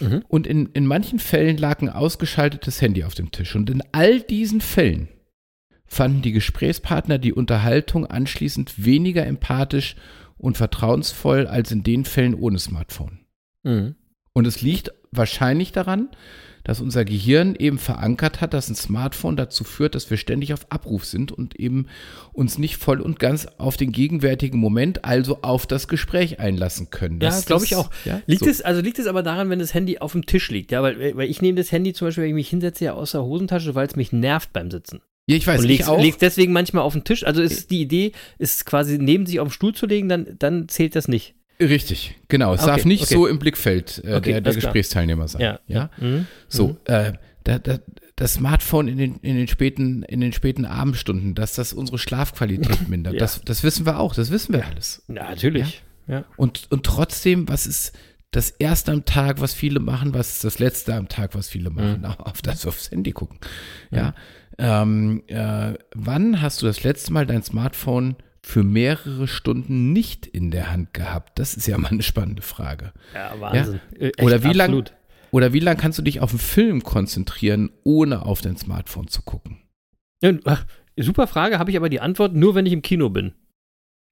[0.00, 0.22] Mhm.
[0.28, 3.54] Und in, in manchen Fällen lag ein ausgeschaltetes Handy auf dem Tisch.
[3.56, 5.08] Und in all diesen Fällen
[5.92, 9.94] fanden die Gesprächspartner die Unterhaltung anschließend weniger empathisch
[10.38, 13.20] und vertrauensvoll als in den Fällen ohne Smartphone.
[13.62, 13.94] Mhm.
[14.32, 16.08] Und es liegt wahrscheinlich daran,
[16.64, 20.70] dass unser Gehirn eben verankert hat, dass ein Smartphone dazu führt, dass wir ständig auf
[20.70, 21.88] Abruf sind und eben
[22.32, 27.20] uns nicht voll und ganz auf den gegenwärtigen Moment, also auf das Gespräch einlassen können.
[27.20, 27.90] Ja, Das- glaube das- ich auch.
[28.06, 28.50] Ja, Liegt so.
[28.50, 31.16] es, also liegt es aber daran, wenn das Handy auf dem Tisch liegt, ja, weil,
[31.16, 33.74] weil ich nehme das Handy zum Beispiel, wenn ich mich hinsetze, ja aus der Hosentasche,
[33.74, 35.00] weil es mich nervt beim Sitzen.
[35.32, 36.00] Ja, ich weiß und nicht leg's, auch.
[36.00, 37.24] leg's deswegen manchmal auf den Tisch.
[37.24, 40.68] Also ist die Idee, ist quasi neben sich auf den Stuhl zu legen, dann, dann
[40.68, 41.34] zählt das nicht.
[41.60, 42.54] Richtig, genau.
[42.54, 43.14] Es Okay, darf nicht okay.
[43.14, 44.54] so im Blickfeld äh, Okay, der, der.
[44.54, 45.42] Gesprächsteilnehmer sein.
[45.42, 45.90] Ja, ja.
[45.98, 46.26] Mhm.
[46.48, 47.12] So, äh,
[47.44, 47.78] da, da,
[48.16, 52.88] das Smartphone in den, in den späten, in den späten Abendstunden, dass das unsere Schlafqualität
[52.88, 53.14] mindert.
[53.14, 53.20] Ja.
[53.20, 55.02] Das, das wissen wir auch, das wissen wir alles.
[55.08, 55.82] Ja, natürlich.
[56.08, 56.24] Ja.
[56.36, 57.92] Und, und trotzdem, was ist
[58.32, 61.70] das erste am Tag, was viele machen, was ist das letzte am Tag, was viele
[61.70, 62.00] machen?
[62.00, 62.04] Mhm.
[62.06, 63.38] Auf das aufs Handy gucken.
[63.90, 64.14] Ja.
[64.58, 70.50] Ähm, äh, wann hast du das letzte Mal dein Smartphone für mehrere Stunden nicht in
[70.50, 71.38] der Hand gehabt?
[71.38, 72.92] Das ist ja mal eine spannende Frage.
[73.14, 73.80] Ja, Wahnsinn.
[73.98, 74.92] Äh, echt, Oder wie lang- absolut.
[75.30, 79.22] Oder wie lange kannst du dich auf einen Film konzentrieren, ohne auf dein Smartphone zu
[79.22, 79.58] gucken?
[80.22, 80.32] Ja,
[80.98, 83.32] super Frage, habe ich aber die Antwort nur, wenn ich im Kino bin.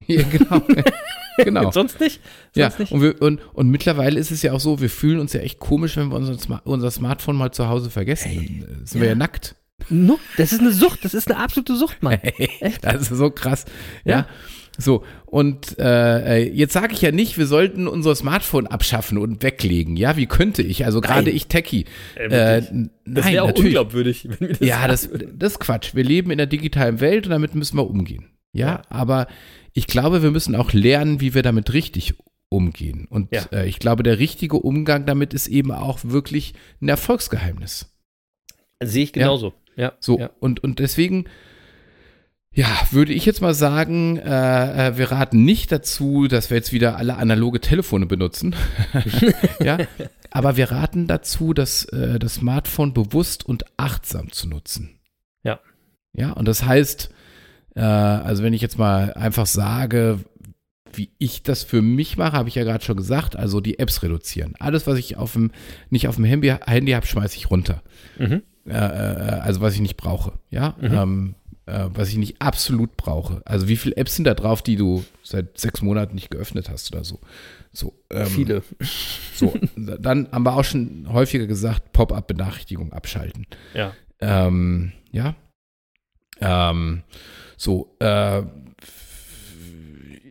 [0.07, 0.61] Ja, genau.
[1.37, 1.71] genau.
[1.71, 2.19] Sonst nicht?
[2.55, 2.91] Ja, Sonst nicht?
[2.91, 5.59] und, wir, und, und mittlerweile ist es ja auch so, wir fühlen uns ja echt
[5.59, 8.31] komisch, wenn wir unser, unser Smartphone mal zu Hause vergessen.
[8.35, 9.55] Dann äh, sind wir ja nackt.
[9.89, 12.19] No, das ist eine Sucht, das ist eine absolute Sucht, Mann.
[12.59, 12.83] Echt?
[12.83, 13.65] Das ist so krass.
[14.05, 14.11] Ja.
[14.19, 14.27] Ja.
[14.77, 19.43] So, und äh, äh, jetzt sage ich ja nicht, wir sollten unser Smartphone abschaffen und
[19.43, 19.95] weglegen.
[19.97, 20.85] Ja, wie könnte ich?
[20.85, 21.85] Also gerade ich Techie.
[22.15, 22.61] Äh, Äh,
[23.05, 23.77] Das wäre auch natürlich.
[23.77, 25.93] unglaubwürdig, wenn wir das Ja, das, das ist Quatsch.
[25.93, 28.27] Wir leben in der digitalen Welt und damit müssen wir umgehen.
[28.53, 29.27] Ja, aber
[29.73, 32.15] ich glaube, wir müssen auch lernen, wie wir damit richtig
[32.49, 33.07] umgehen.
[33.09, 33.43] Und Ja.
[33.51, 37.93] äh, ich glaube, der richtige Umgang damit ist eben auch wirklich ein Erfolgsgeheimnis.
[38.83, 39.53] Sehe ich genauso.
[39.77, 39.93] Ja.
[39.99, 40.31] So, Ja.
[40.39, 41.25] und, und deswegen,
[42.53, 46.73] ja, würde ich jetzt mal sagen, äh, äh, wir raten nicht dazu, dass wir jetzt
[46.73, 48.53] wieder alle analoge Telefone benutzen.
[49.61, 49.77] ja,
[50.31, 54.99] aber wir raten dazu, das, äh, das Smartphone bewusst und achtsam zu nutzen.
[55.43, 55.61] Ja.
[56.13, 57.09] Ja, und das heißt,
[57.75, 60.19] äh, also wenn ich jetzt mal einfach sage,
[60.93, 64.03] wie ich das für mich mache, habe ich ja gerade schon gesagt, also die Apps
[64.03, 64.55] reduzieren.
[64.59, 65.51] Alles, was ich auf dem,
[65.89, 67.81] nicht auf dem Handy, Handy habe, schmeiße ich runter
[68.19, 68.41] Mhm.
[68.67, 70.91] äh, äh, also was ich nicht brauche, ja, Mhm.
[70.93, 73.41] ähm, äh, was ich nicht absolut brauche.
[73.45, 76.93] Also wie viele Apps sind da drauf, die du seit sechs Monaten nicht geöffnet hast
[76.93, 77.19] oder so?
[77.71, 78.63] So, ähm, Viele.
[79.33, 83.45] So, dann haben wir auch schon häufiger gesagt, Pop-up-Benachrichtigung abschalten.
[83.73, 83.93] Ja.
[84.19, 85.35] Ähm, ja.
[86.41, 87.03] Ähm,
[87.57, 88.41] so, äh,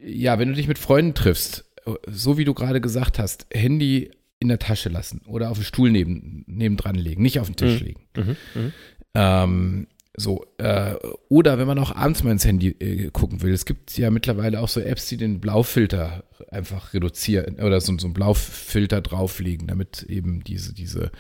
[0.05, 1.65] ja, wenn du dich mit Freunden triffst,
[2.07, 5.91] so wie du gerade gesagt hast, Handy in der Tasche lassen oder auf den Stuhl
[5.91, 7.87] neben, nebendran legen, nicht auf den Tisch Mhm.
[7.87, 8.01] legen.
[8.17, 8.37] Mhm.
[8.55, 8.73] Mhm.
[9.15, 9.87] Ähm,
[10.17, 10.95] so, äh,
[11.29, 14.61] oder wenn man auch abends mal ins Handy äh, gucken will, es gibt ja mittlerweile
[14.61, 20.03] auch so Apps, die den Blaufilter einfach reduzieren oder so, so einen Blaufilter drauflegen, damit
[20.05, 21.11] eben diese, diese,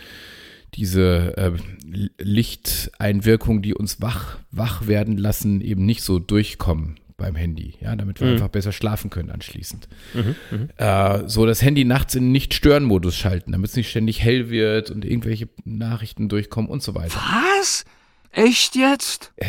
[0.74, 1.52] diese äh,
[1.92, 7.94] L- Lichteinwirkungen, die uns wach, wach werden lassen, eben nicht so durchkommen beim Handy, ja,
[7.96, 8.32] damit wir Mhm.
[8.34, 9.88] einfach besser schlafen können anschließend.
[10.14, 10.34] Mhm.
[10.50, 10.68] Mhm.
[10.78, 15.04] Äh, so das Handy nachts in Nicht-Stören-Modus schalten, damit es nicht ständig hell wird und
[15.04, 17.20] irgendwelche Nachrichten durchkommen und so weiter.
[17.58, 17.84] Was?
[18.32, 19.32] Echt jetzt?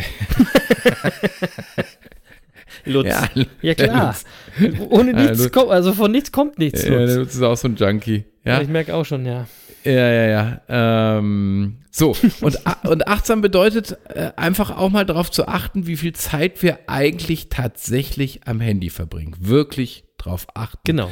[2.86, 3.08] Lutz.
[3.08, 3.30] Ja,
[3.62, 4.16] Ja, klar.
[4.60, 4.80] Lutz.
[4.90, 7.16] Ohne Ja, nichts kommt, also von nichts kommt nichts, Ja, der Lutz.
[7.16, 8.26] Lutz ist auch so ein Junkie.
[8.44, 9.48] Ja, Ich merke auch schon, ja.
[9.84, 10.28] Ja, ja.
[10.28, 11.18] ja.
[11.18, 16.14] Ähm, so, und, und achtsam bedeutet äh, einfach auch mal darauf zu achten, wie viel
[16.14, 19.36] Zeit wir eigentlich tatsächlich am Handy verbringen.
[19.40, 20.80] Wirklich drauf achten.
[20.86, 21.12] Genau.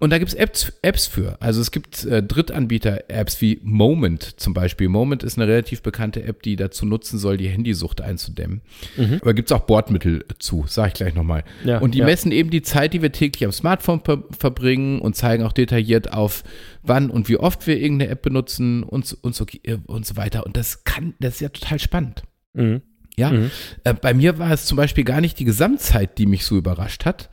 [0.00, 1.40] Und da gibt es Apps, Apps für.
[1.40, 4.88] Also es gibt äh, Drittanbieter-Apps wie Moment zum Beispiel.
[4.88, 8.60] Moment ist eine relativ bekannte App, die dazu nutzen soll, die Handysucht einzudämmen.
[8.96, 9.18] Mhm.
[9.22, 11.44] Aber gibt es auch Bordmittel zu, sage ich gleich nochmal.
[11.64, 12.06] Ja, und die ja.
[12.06, 16.12] messen eben die Zeit, die wir täglich am Smartphone ver verbringen und zeigen auch detailliert
[16.12, 16.42] auf,
[16.82, 20.16] wann und wie oft wir irgendeine App benutzen und, so- und, so, äh, und so
[20.16, 20.44] weiter.
[20.44, 22.24] Und das kann, das ist ja total spannend.
[22.52, 22.82] Mhm.
[23.16, 23.50] Ja, Mhm.
[23.84, 27.04] äh, bei mir war es zum Beispiel gar nicht die Gesamtzeit, die mich so überrascht
[27.04, 27.30] hat.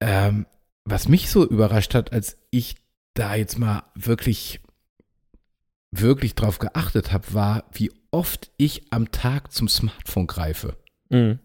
[0.00, 0.46] Ähm,
[0.84, 2.76] was mich so überrascht hat, als ich
[3.14, 4.60] da jetzt mal wirklich,
[5.90, 10.76] wirklich drauf geachtet habe, war, wie oft ich am Tag zum Smartphone greife.
[11.10, 11.38] Mhm.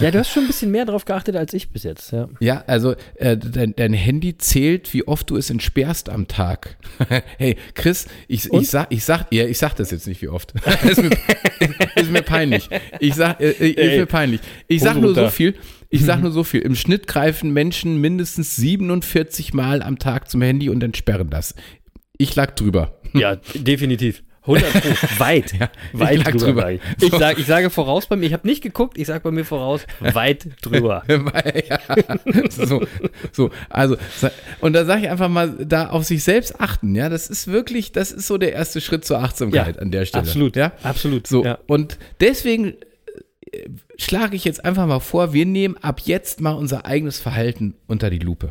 [0.00, 2.28] Ja, du hast schon ein bisschen mehr drauf geachtet als ich bis jetzt, ja.
[2.40, 6.76] Ja, also äh, dein, dein Handy zählt, wie oft du es entsperrst am Tag.
[7.38, 8.62] hey, Chris, ich, Und?
[8.62, 10.54] ich, sag, ich, sag, ja, ich sag das jetzt nicht, wie oft.
[10.84, 11.10] ist, mir,
[11.96, 12.68] ist mir peinlich.
[13.00, 14.40] Ich sag, äh, äh, ist Ey, mir peinlich.
[14.68, 15.54] Ich sag nur so viel.
[15.90, 16.60] Ich sag nur so viel.
[16.62, 21.54] Im Schnitt greifen Menschen mindestens 47 Mal am Tag zum Handy und entsperren das.
[22.16, 22.98] Ich lag drüber.
[23.12, 24.22] Ja, definitiv.
[24.44, 24.80] 100 Pro.
[25.18, 25.52] Weit.
[25.58, 26.38] Ja, weit drüber.
[26.38, 26.72] drüber.
[26.72, 27.18] Ich, So.
[27.18, 29.86] sag, ich sage voraus bei mir, ich habe nicht geguckt, ich sage bei mir voraus,
[30.00, 31.04] weit drüber.
[31.08, 31.78] ja,
[32.50, 32.84] so,
[33.32, 33.96] so, also,
[34.60, 37.92] und da sage ich einfach mal, da auf sich selbst achten, ja, das ist wirklich,
[37.92, 40.24] das ist so der erste Schritt zur Achtsamkeit an der Stelle.
[40.24, 40.56] Absolut.
[40.56, 41.26] Ja, Absolut.
[41.28, 41.58] so, Ja.
[41.68, 42.74] und deswegen
[43.52, 47.74] äh, schlage ich jetzt einfach mal vor, wir nehmen ab jetzt mal unser eigenes Verhalten
[47.86, 48.50] unter die Lupe.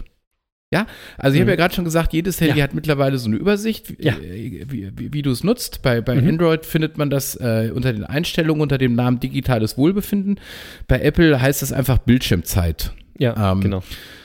[0.74, 1.49] Ja, also ich habe Mhm.
[1.49, 2.63] ja gerade schon gesagt, jedes Handy Ja.
[2.63, 4.13] hat mittlerweile so eine Übersicht, wie, Ja.
[4.13, 5.82] äh, wie, wie, wie du es nutzt.
[5.82, 6.30] Bei, bei Mhm.
[6.30, 10.39] Android findet man das äh, unter den Einstellungen unter dem Namen digitales Wohlbefinden.
[10.88, 12.93] Bei Apple heißt es einfach Bildschirmzeit.
[13.19, 13.84] Ja, Ähm, genau.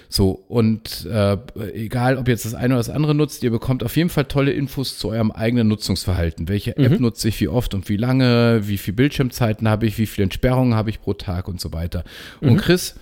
[0.09, 1.37] So, und äh,
[1.75, 4.53] egal, ob jetzt das eine oder das andere nutzt, ihr bekommt auf jeden Fall tolle
[4.53, 6.49] Infos zu eurem eigenen Nutzungsverhalten.
[6.49, 7.03] Welche App Mhm.
[7.03, 10.75] nutze ich, wie oft und wie lange, wie viel Bildschirmzeiten habe ich, wie viele Entsperrungen
[10.77, 12.05] habe ich pro Tag und so weiter.
[12.41, 12.57] Und Mhm.
[12.59, 12.95] Chris,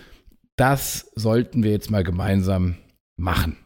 [0.56, 2.76] das sollten wir jetzt mal gemeinsam
[3.16, 3.56] machen.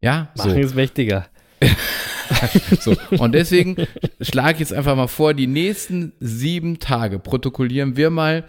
[0.00, 0.58] Ja, Machen so.
[0.58, 1.26] ist mächtiger.
[2.80, 2.96] so.
[3.18, 3.76] Und deswegen
[4.20, 8.44] schlage ich jetzt einfach mal vor, die nächsten sieben Tage protokollieren wir mal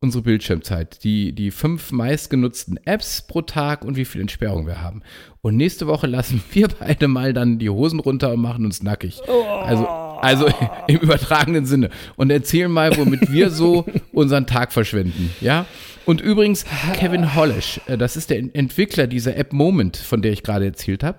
[0.00, 5.02] unsere Bildschirmzeit, die, die fünf meistgenutzten Apps pro Tag und wie viel Entsperrung wir haben.
[5.40, 9.20] Und nächste Woche lassen wir beide mal dann die Hosen runter und machen uns nackig.
[9.28, 9.86] Also,
[10.22, 10.48] also
[10.88, 11.90] im übertragenen Sinne.
[12.16, 15.34] Und erzählen mal, womit wir so unseren Tag verschwenden.
[15.40, 15.66] Ja?
[16.04, 16.64] Und übrigens,
[16.94, 21.04] Kevin Hollish, äh, das ist der Entwickler dieser App Moment, von der ich gerade erzählt
[21.04, 21.18] habe,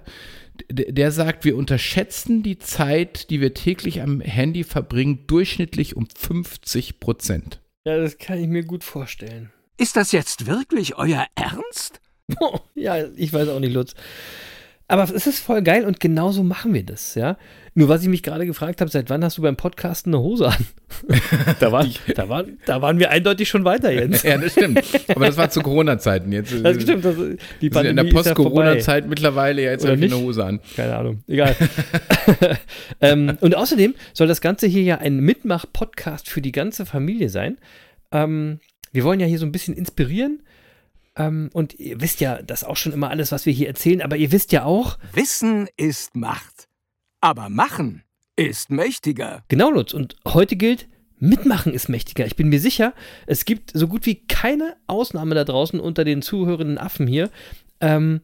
[0.69, 6.99] der sagt, wir unterschätzen die Zeit, die wir täglich am Handy verbringen, durchschnittlich um 50
[6.99, 7.59] Prozent.
[7.85, 9.51] Ja, das kann ich mir gut vorstellen.
[9.77, 11.99] Ist das jetzt wirklich euer Ernst?
[12.75, 13.95] ja, ich weiß auch nicht, Lutz.
[14.87, 17.37] Aber es ist voll geil und genauso machen wir das, ja.
[17.73, 20.49] Nur was ich mich gerade gefragt habe, seit wann hast du beim Podcasten eine Hose
[20.49, 20.67] an?
[21.59, 24.23] da, war, da, war, da waren wir eindeutig schon weiter, Jens.
[24.23, 24.83] Ja, das stimmt.
[25.07, 26.31] Aber das war zu Corona-Zeiten.
[26.31, 27.05] Jetzt Das stimmt.
[27.05, 27.15] Das,
[27.61, 28.03] die sind in der.
[28.03, 30.21] Post-Corona-Zeit mittlerweile, ja, jetzt habe ich eine?
[30.21, 30.59] Hose an.
[30.75, 31.23] Keine Ahnung.
[31.27, 31.55] Egal.
[33.01, 37.57] ähm, und außerdem soll das Ganze hier ja ein Mitmach-Podcast für die ganze Familie sein.
[38.11, 38.59] Ähm,
[38.91, 40.43] wir wollen ja hier so ein bisschen inspirieren.
[41.15, 44.17] Ähm, und ihr wisst ja, das auch schon immer alles, was wir hier erzählen, aber
[44.17, 46.67] ihr wisst ja auch, Wissen ist Macht.
[47.21, 48.03] Aber machen
[48.35, 49.43] ist mächtiger.
[49.47, 50.87] genau, Lutz, und heute gilt,
[51.19, 52.25] mitmachen ist mächtiger.
[52.25, 52.93] Ich bin mir sicher,
[53.27, 57.29] es gibt so gut wie keine Ausnahme da draußen unter den zuhörenden Affen hier,
[57.79, 58.21] ähm,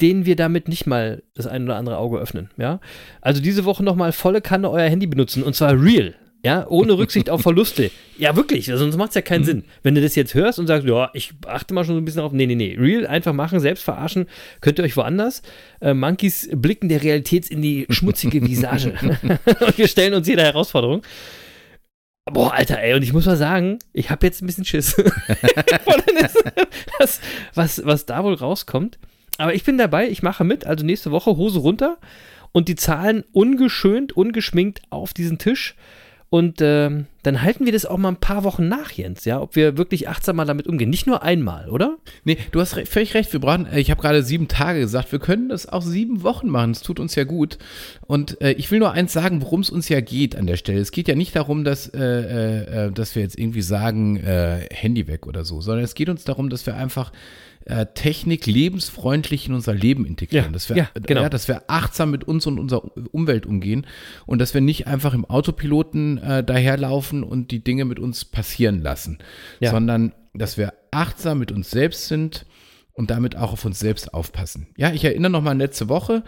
[0.00, 2.50] denen wir damit nicht mal das ein oder andere Auge öffnen.
[2.56, 2.80] Ja?
[3.20, 6.14] Also diese Woche nochmal volle Kanne euer Handy benutzen und zwar real.
[6.42, 7.90] Ja, ohne Rücksicht auf Verluste.
[8.16, 9.64] Ja, wirklich, sonst macht es ja keinen Sinn.
[9.82, 12.22] Wenn du das jetzt hörst und sagst, ja, ich achte mal schon so ein bisschen
[12.22, 12.32] auf.
[12.32, 12.76] Nee, nee, nee.
[12.78, 14.26] Real einfach machen, selbst verarschen,
[14.62, 15.42] könnt ihr euch woanders.
[15.82, 18.94] Äh, Monkeys blicken der Realität in die schmutzige Visage.
[19.60, 21.02] und wir stellen uns jeder Herausforderung.
[22.24, 24.96] Boah, Alter, ey, und ich muss mal sagen, ich habe jetzt ein bisschen Schiss.
[26.20, 26.34] Das,
[26.98, 27.20] was,
[27.54, 28.98] was, was da wohl rauskommt.
[29.38, 30.66] Aber ich bin dabei, ich mache mit.
[30.66, 31.96] Also nächste Woche Hose runter
[32.52, 35.76] und die Zahlen ungeschönt, ungeschminkt auf diesen Tisch.
[36.30, 39.56] Und ähm, dann halten wir das auch mal ein paar Wochen nach, Jens, ja, ob
[39.56, 40.88] wir wirklich achtsamer damit umgehen.
[40.88, 41.98] Nicht nur einmal, oder?
[42.22, 43.32] Nee, du hast re völlig recht.
[43.32, 46.48] Wir brauchen, äh, ich habe gerade sieben Tage gesagt, wir können das auch sieben Wochen
[46.48, 46.70] machen.
[46.70, 47.58] Es tut uns ja gut.
[48.06, 50.78] Und äh, ich will nur eins sagen, worum es uns ja geht an der Stelle.
[50.78, 54.68] Es geht ja nicht darum, dass, äh, äh, äh, dass wir jetzt irgendwie sagen, äh,
[54.70, 57.10] Handy weg oder so, sondern es geht uns darum, dass wir einfach
[57.66, 60.46] äh, Technik lebensfreundlich in unser Leben integrieren.
[60.46, 61.22] Ja, dass, wir, ja, genau.
[61.22, 63.86] ja, dass wir achtsam mit uns und unserer Umwelt umgehen
[64.26, 68.80] und dass wir nicht einfach im Autopiloten äh, daherlaufen und die Dinge mit uns passieren
[68.82, 69.18] lassen,
[69.60, 69.70] Ja.
[69.70, 72.46] sondern dass wir achtsam mit uns selbst sind
[73.00, 74.66] und damit auch auf uns selbst aufpassen.
[74.76, 76.22] Ja, ich erinnere noch mal an letzte Woche.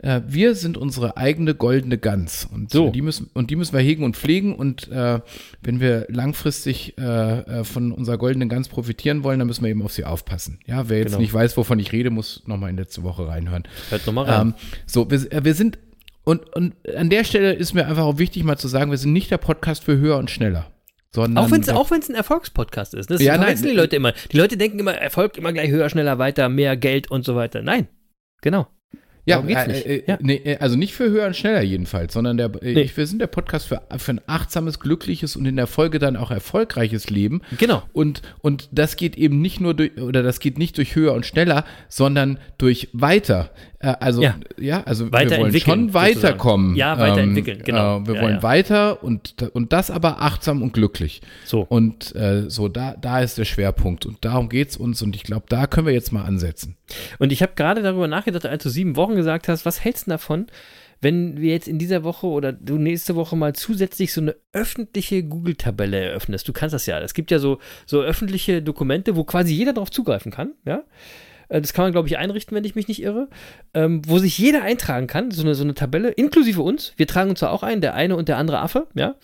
[0.00, 2.90] Äh, wir sind unsere eigene goldene Gans und So.
[2.90, 5.20] die müssen und die müssen wir hegen und pflegen und äh,
[5.62, 7.02] wenn wir langfristig äh,
[7.40, 10.60] äh, von unserer goldenen Gans profitieren wollen, dann müssen wir eben auf sie aufpassen.
[10.66, 11.20] Ja, wer jetzt Genau.
[11.22, 13.64] nicht weiß, wovon ich rede, muss noch mal in letzte Woche reinhören.
[13.88, 14.48] Hört nochmal rein.
[14.48, 14.54] Ähm,
[14.86, 15.78] so, wir, äh, wir sind,
[16.24, 19.14] und, und an der Stelle ist mir einfach auch wichtig, mal zu sagen, wir sind
[19.14, 20.70] nicht der Podcast für höher und schneller.
[21.14, 23.10] Sondern auch wenn es auch wenn's ein Erfolgspodcast ist.
[23.10, 23.70] Das Ja, verwechseln nein.
[23.74, 24.12] die Leute immer.
[24.30, 27.62] Die Leute denken immer, Erfolg immer gleich höher, schneller, weiter, mehr Geld und so weiter.
[27.62, 27.88] Nein,
[28.42, 28.66] genau.
[29.24, 29.86] ja, äh, nicht.
[29.86, 30.18] äh, Ja.
[30.20, 32.80] nee, äh, also nicht für höher und schneller jedenfalls, sondern der, äh, Nee.
[32.82, 36.16] ich, wir sind der Podcast für, für ein achtsames, glückliches und in der Folge dann
[36.16, 37.40] auch erfolgreiches Leben.
[37.58, 37.82] Genau.
[37.94, 41.24] Und, und das geht eben nicht nur durch, oder das geht nicht durch höher und
[41.24, 43.50] schneller, sondern durch weiter.
[43.80, 44.36] Äh, also, Ja.
[44.58, 46.74] ja, also wir wollen schon weiterkommen.
[46.74, 48.00] Ja, weiterentwickeln, genau.
[48.00, 48.42] Äh, wir Ja, wollen ja.
[48.42, 51.20] weiter und, und das aber achtsam und glücklich.
[51.44, 51.60] So.
[51.62, 54.04] Und äh, so, da, da ist der Schwerpunkt.
[54.06, 55.00] Und darum geht es uns.
[55.02, 56.76] Und ich glaube, da können wir jetzt mal ansetzen.
[57.18, 60.10] Und ich habe gerade darüber nachgedacht, als du sieben Wochen gesagt hast, was hältst du
[60.10, 60.46] davon,
[61.00, 65.22] wenn wir jetzt in dieser Woche oder du nächste Woche mal zusätzlich so eine öffentliche
[65.22, 66.48] Google-Tabelle eröffnest?
[66.48, 66.98] Du kannst das ja.
[66.98, 70.82] Es gibt ja so, so öffentliche Dokumente, wo quasi jeder darauf zugreifen kann, ja?
[71.48, 73.28] Äh, das kann man, glaube ich, einrichten, wenn ich mich nicht irre.
[73.74, 76.92] Ähm, wo sich jeder eintragen kann, so eine, so eine Tabelle, inklusive uns.
[76.96, 79.14] Wir tragen uns da auch ein, der eine und der andere Affe, ja.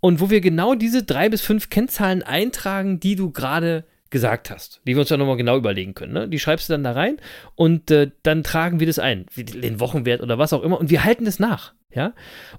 [0.00, 4.80] Und wo wir genau diese drei bis fünf Kennzahlen eintragen, die du gerade gesagt hast,
[4.86, 6.12] die wir uns dann nochmal genau überlegen können.
[6.12, 6.28] Ne?
[6.28, 7.16] Die schreibst du dann da rein
[7.56, 10.88] und äh, dann tragen wir das ein, wie den Wochenwert oder was auch immer, und
[10.88, 11.72] wir halten das nach.
[11.92, 12.12] Ja?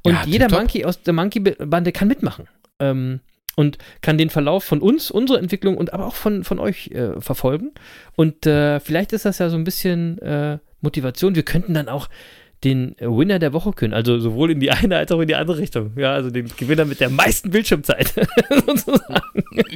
[0.04, 0.50] Und Ja, jeder.
[0.50, 2.50] Monkey aus der Monkey-Bande kann mitmachen.
[2.80, 3.22] Ähm,
[3.56, 7.20] und kann den Verlauf von uns, unserer Entwicklung und aber auch von, von euch äh,
[7.20, 7.72] verfolgen.
[8.16, 11.36] Und äh, vielleicht ist das ja so ein bisschen äh, Motivation.
[11.36, 12.10] Wir könnten dann auch
[12.64, 15.58] den Winner der Woche können, also sowohl in die eine als auch in die andere
[15.58, 15.92] Richtung.
[15.98, 18.14] Ja, also den Gewinner mit der meisten Bildschirmzeit
[18.66, 19.22] sozusagen.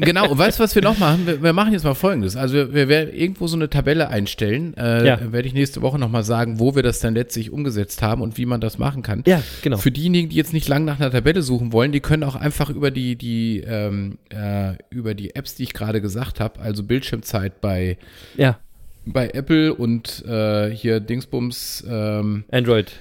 [0.01, 1.27] Genau, und weißt du, was wir noch machen?
[1.27, 2.35] Wir, wir machen jetzt mal folgendes.
[2.35, 4.75] Also wir, wir werden irgendwo so eine Tabelle einstellen.
[4.77, 5.31] Äh, Ja.
[5.31, 8.45] Werde ich nächste Woche nochmal sagen, wo wir das dann letztlich umgesetzt haben und wie
[8.45, 9.23] man das machen kann.
[9.27, 9.77] Ja, genau.
[9.77, 12.69] Für diejenigen, die jetzt nicht lang nach einer Tabelle suchen wollen, die können auch einfach
[12.69, 17.61] über die, die, ähm, äh, über die Apps, die ich gerade gesagt habe, also Bildschirmzeit
[17.61, 17.97] bei,
[18.37, 18.57] Ja,
[19.05, 22.91] bei Apple und äh, hier Dingsbums, ähm, Android.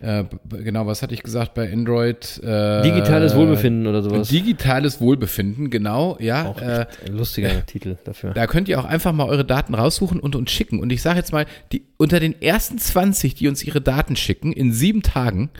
[0.00, 0.24] äh,
[0.62, 2.40] genau, was hatte ich gesagt bei Android?
[2.42, 4.28] Äh, Digitales Wohlbefinden oder sowas.
[4.28, 6.46] Digitales Wohlbefinden, genau, ja.
[6.46, 8.32] auch äh, lustiger Titel dafür.
[8.32, 10.80] da könnt ihr auch einfach mal eure Daten raussuchen und uns schicken.
[10.80, 14.52] Und ich sage jetzt mal, die, unter den ersten 20, die uns ihre Daten schicken,
[14.52, 15.50] in sieben Tagen,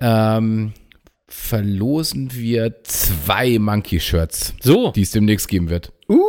[0.00, 0.72] ähm,
[1.26, 5.92] verlosen wir zwei Monkey-Shirts, So, die es demnächst geben wird.
[6.08, 6.20] uh,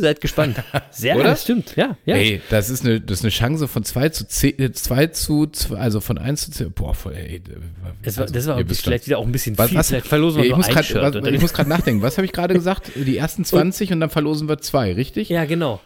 [0.00, 0.62] seid gespannt.
[0.90, 1.24] Sehr, Oder?
[1.24, 1.76] das stimmt.
[1.76, 2.16] Ja, ja.
[2.16, 5.76] Ey, das ist eine, das ist eine Chance von 2 zu 10, 2 zu, zwei,
[5.76, 6.72] also von 1 zu 10.
[6.72, 7.42] Boah, voll, ey.
[8.02, 9.78] Das war, also, das war vielleicht wieder auch ein bisschen Was, viel.
[9.78, 12.02] was, Vielleicht verlosen wir ich nur muss ein grad, was, ich muss gerade nachdenken.
[12.02, 12.92] Was habe ich gerade gesagt?
[12.94, 15.28] Die ersten 20 und dann verlosen wir zwei, richtig?
[15.28, 15.80] ja, genau.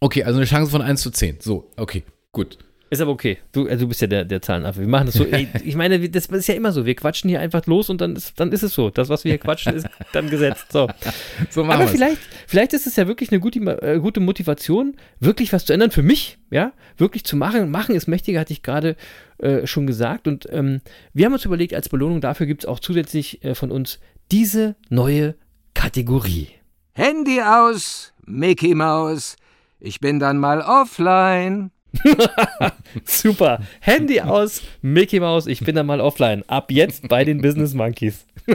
[0.00, 1.38] Okay, also eine Chance von 1 zu 10.
[1.40, 2.58] So, okay, gut.
[2.94, 3.38] Ist aber okay.
[3.50, 4.78] Du, äh, du bist ja der, der Zahlenaffe.
[4.78, 5.24] Wir machen das so.
[5.24, 6.86] Ey, ich meine, das ist ja immer so.
[6.86, 8.90] Wir quatschen hier einfach los und dann ist, dann ist es so.
[8.90, 10.66] Das, was wir hier quatschen, ist dann gesetzt.
[10.70, 10.88] So.
[11.50, 11.90] So machen Aber wir's.
[11.90, 15.90] vielleicht, vielleicht ist es ja wirklich eine gute, äh, gute Motivation, wirklich was zu ändern
[15.90, 17.70] für mich, ja, wirklich zu machen.
[17.70, 18.96] Machen ist mächtiger, hatte ich gerade
[19.38, 20.28] äh, schon gesagt.
[20.28, 20.80] Und ähm,
[21.12, 23.98] wir haben uns überlegt, als Belohnung dafür gibt es auch zusätzlich äh, von uns
[24.30, 25.34] diese neue
[25.74, 26.48] Kategorie.
[26.92, 29.36] Handy aus, Mickey Maus.
[29.80, 31.72] Ich bin dann mal offline.
[33.04, 33.60] Super.
[33.80, 36.42] Handy aus, Mickey Mouse, ich bin dann mal offline.
[36.46, 38.24] Ab jetzt bei den Business Monkeys.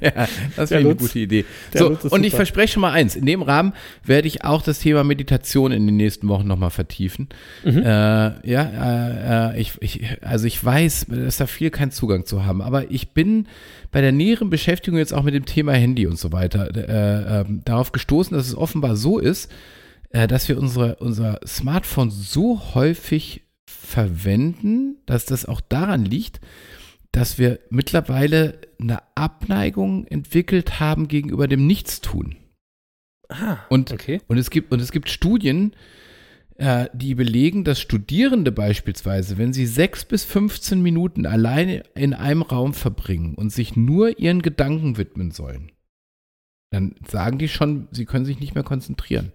[0.00, 1.44] Ja, das wäre eine gute Idee.
[1.74, 2.36] So, und ich super.
[2.36, 3.14] verspreche schon mal eins.
[3.14, 3.72] In dem Rahmen
[4.04, 7.28] werde ich auch das Thema Meditation in den nächsten Wochen nochmal vertiefen.
[7.64, 7.78] Mhm.
[7.78, 12.44] Äh, ja, äh, äh, ich, ich, also ich weiß, dass da viel keinen Zugang zu
[12.44, 13.46] haben, aber ich bin
[13.90, 17.60] bei der näheren Beschäftigung jetzt auch mit dem Thema Handy und so weiter äh, ähm,
[17.64, 19.52] darauf gestoßen, dass es offenbar so ist,
[20.12, 26.40] äh, dass wir unsere, unser Smartphone so häufig verwenden, dass das auch daran liegt,
[27.12, 32.36] dass wir mittlerweile eine Abneigung entwickelt haben gegenüber dem Nichtstun.
[33.28, 34.20] Ah, Und, okay.
[34.28, 35.74] und, es, gibt, und es gibt Studien,
[36.56, 42.42] äh, die belegen, dass Studierende beispielsweise, wenn sie sechs bis 15 Minuten alleine in einem
[42.42, 45.72] Raum verbringen und sich nur ihren Gedanken widmen sollen,
[46.70, 49.32] dann sagen die schon, sie können sich nicht mehr konzentrieren.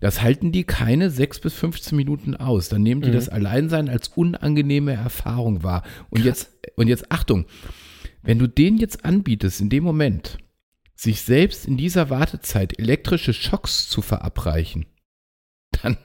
[0.00, 2.68] Das halten die keine sechs bis 15 Minuten aus.
[2.68, 3.14] Dann nehmen die Mhm.
[3.14, 5.82] das Alleinsein als unangenehme Erfahrung wahr.
[6.10, 7.46] Und jetzt, und jetzt Achtung,
[8.22, 10.38] wenn du denen jetzt anbietest, in dem Moment,
[10.94, 14.86] sich selbst in dieser Wartezeit elektrische Schocks zu verabreichen,
[15.82, 15.96] dann,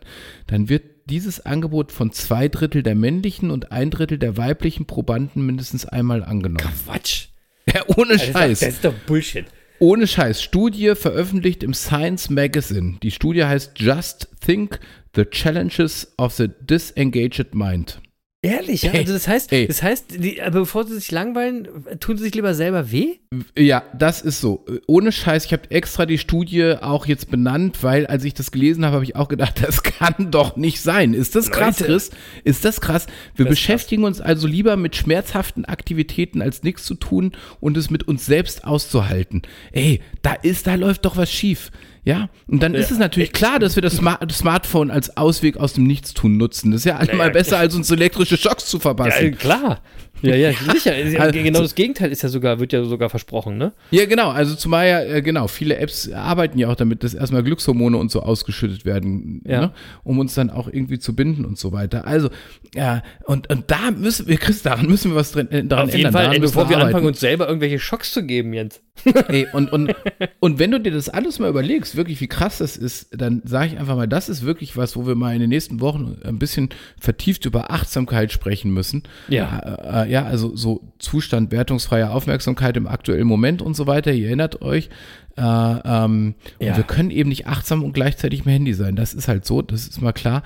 [0.48, 5.46] dann wird dieses Angebot von zwei Drittel der männlichen und ein Drittel der weiblichen Probanden
[5.46, 6.72] mindestens einmal angenommen.
[6.86, 7.28] Quatsch.
[7.74, 8.60] Ja, ohne Das ist, doch, Scheiß.
[8.60, 9.46] das ist doch Bullshit.
[9.82, 10.44] Ohne Scheiß.
[10.44, 13.00] Studie veröffentlicht im Science Magazine.
[13.02, 14.80] Die Studie heißt Just Think
[15.16, 18.00] the Challenges of the Disengaged Mind.
[18.44, 18.94] Ehrlich, ja?
[18.94, 19.68] Also das heißt, ey.
[19.68, 21.68] das heißt, die, aber bevor sie sich langweilen,
[22.00, 23.18] tun sie sich lieber selber weh?
[23.56, 24.66] Ja, das ist so.
[24.88, 28.84] Ohne Scheiß, ich habe extra die Studie auch jetzt benannt, weil als ich das gelesen
[28.84, 31.14] habe, habe ich auch gedacht, das kann doch nicht sein.
[31.14, 31.92] Ist das krass, Leute.
[31.92, 32.10] Chris?
[32.44, 33.06] Ist das krass?
[33.36, 37.92] Wir Das beschäftigen uns also lieber mit schmerzhaften Aktivitäten, als nichts zu tun und es
[37.92, 39.44] mit uns selbst auszuhalten.
[39.72, 41.70] Ey, da ist, da läuft doch was schief.
[42.04, 45.58] Ja, und dann ist es natürlich klar, dass wir das, Sma das Smartphone als Ausweg
[45.58, 46.72] aus dem Nichtstun nutzen.
[46.72, 49.26] Das ist ja allemal besser, als uns elektrische Schocks zu Ja, verpassen.
[49.26, 49.82] äh, klar.
[50.24, 50.98] Ja, ja, sicher.
[50.98, 53.74] Ja, Also- genau das Gegenteil ist ja sogar, wird ja sogar versprochen, ne?
[53.92, 54.30] Ja, genau.
[54.30, 58.10] Also zumal ja, äh, genau, viele Apps arbeiten ja auch damit, dass erstmal Glückshormone und
[58.12, 59.62] so ausgeschüttet werden, Ja.
[59.62, 59.72] ne?
[60.04, 62.06] um uns dann auch irgendwie zu binden und so weiter.
[62.08, 62.30] Also,
[62.76, 65.96] ja, und, und da müssen wir, Chris, daran müssen wir was drin, äh, daran Auf
[65.96, 66.14] jeden ändern.
[66.14, 66.88] Fall, daran ey, bevor wir arbeiten.
[66.88, 68.82] anfangen, uns selber irgendwelche Schocks zu geben, Jens.
[69.30, 69.96] Ey, und, und,
[70.40, 73.68] und wenn du dir das alles mal überlegst, wirklich wie krass das ist, dann sage
[73.68, 76.38] ich einfach mal, das ist wirklich was, wo wir mal in den nächsten Wochen ein
[76.38, 76.70] bisschen
[77.00, 79.04] vertieft über Achtsamkeit sprechen müssen.
[79.28, 79.60] Ja.
[79.60, 84.12] Äh, äh, ja, also so Zustand wertungsfreier Aufmerksamkeit im aktuellen Moment und so weiter.
[84.12, 84.90] Ihr erinnert euch.
[85.38, 86.72] Äh, ähm, Ja.
[86.72, 88.96] Und wir können eben nicht achtsam und gleichzeitig im Handy sein.
[88.96, 90.44] Das ist halt so, das ist mal klar.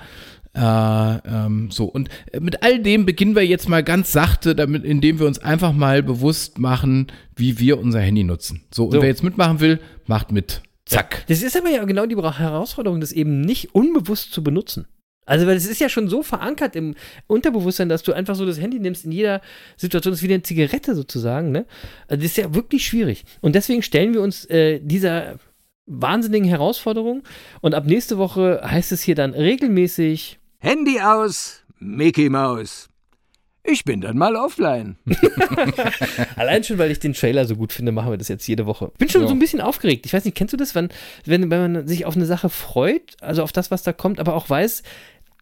[0.56, 2.08] Äh, ähm, so, und
[2.40, 6.02] mit all dem beginnen wir jetzt mal ganz sachte, damit, indem wir uns einfach mal
[6.02, 8.62] bewusst machen, wie wir unser Handy nutzen.
[8.72, 9.02] So, und So.
[9.02, 10.62] wer jetzt mitmachen will, macht mit.
[10.86, 11.24] Zack.
[11.28, 14.86] Das ist aber ja genau die Herausforderung, das eben nicht unbewusst zu benutzen.
[15.26, 16.94] Also, weil es ist ja schon so verankert im
[17.26, 19.42] Unterbewusstsein, dass du einfach so das Handy nimmst in jeder
[19.76, 20.12] Situation.
[20.12, 21.66] Das ist wie eine Zigarette sozusagen, ne?
[22.06, 23.24] Also, das ist ja wirklich schwierig.
[23.40, 25.38] Und deswegen stellen wir uns äh, dieser
[25.86, 27.24] wahnsinnigen Herausforderung.
[27.60, 32.88] Und ab nächste Woche heißt es hier dann regelmäßig Handy aus, Mickey Maus.
[33.68, 34.96] Ich bin dann mal offline.
[36.36, 38.90] Allein schon, weil ich den Trailer so gut finde, machen wir das jetzt jede Woche.
[38.92, 39.26] Ich bin schon Ja.
[39.28, 40.06] so ein bisschen aufgeregt.
[40.06, 40.88] Ich weiß nicht, kennst du das, wenn,
[41.24, 44.34] wenn, wenn man sich auf eine Sache freut, also auf das, was da kommt, aber
[44.34, 44.84] auch weiß,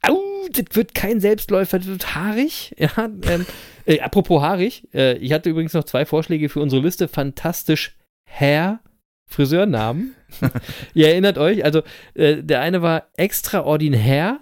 [0.03, 0.19] au,
[0.51, 2.75] das wird kein Selbstläufer, das wird haarig.
[2.79, 2.91] Ja,
[3.29, 3.45] ähm,
[3.85, 7.09] äh, apropos haarig, äh, ich hatte übrigens noch zwei Vorschläge für unsere Liste.
[7.09, 7.95] Fantastisch
[8.27, 8.81] Hair.
[9.27, 10.15] Friseurnamen.
[10.95, 11.83] Ihr erinnert euch, also
[12.15, 14.41] äh, der eine war extraordinär.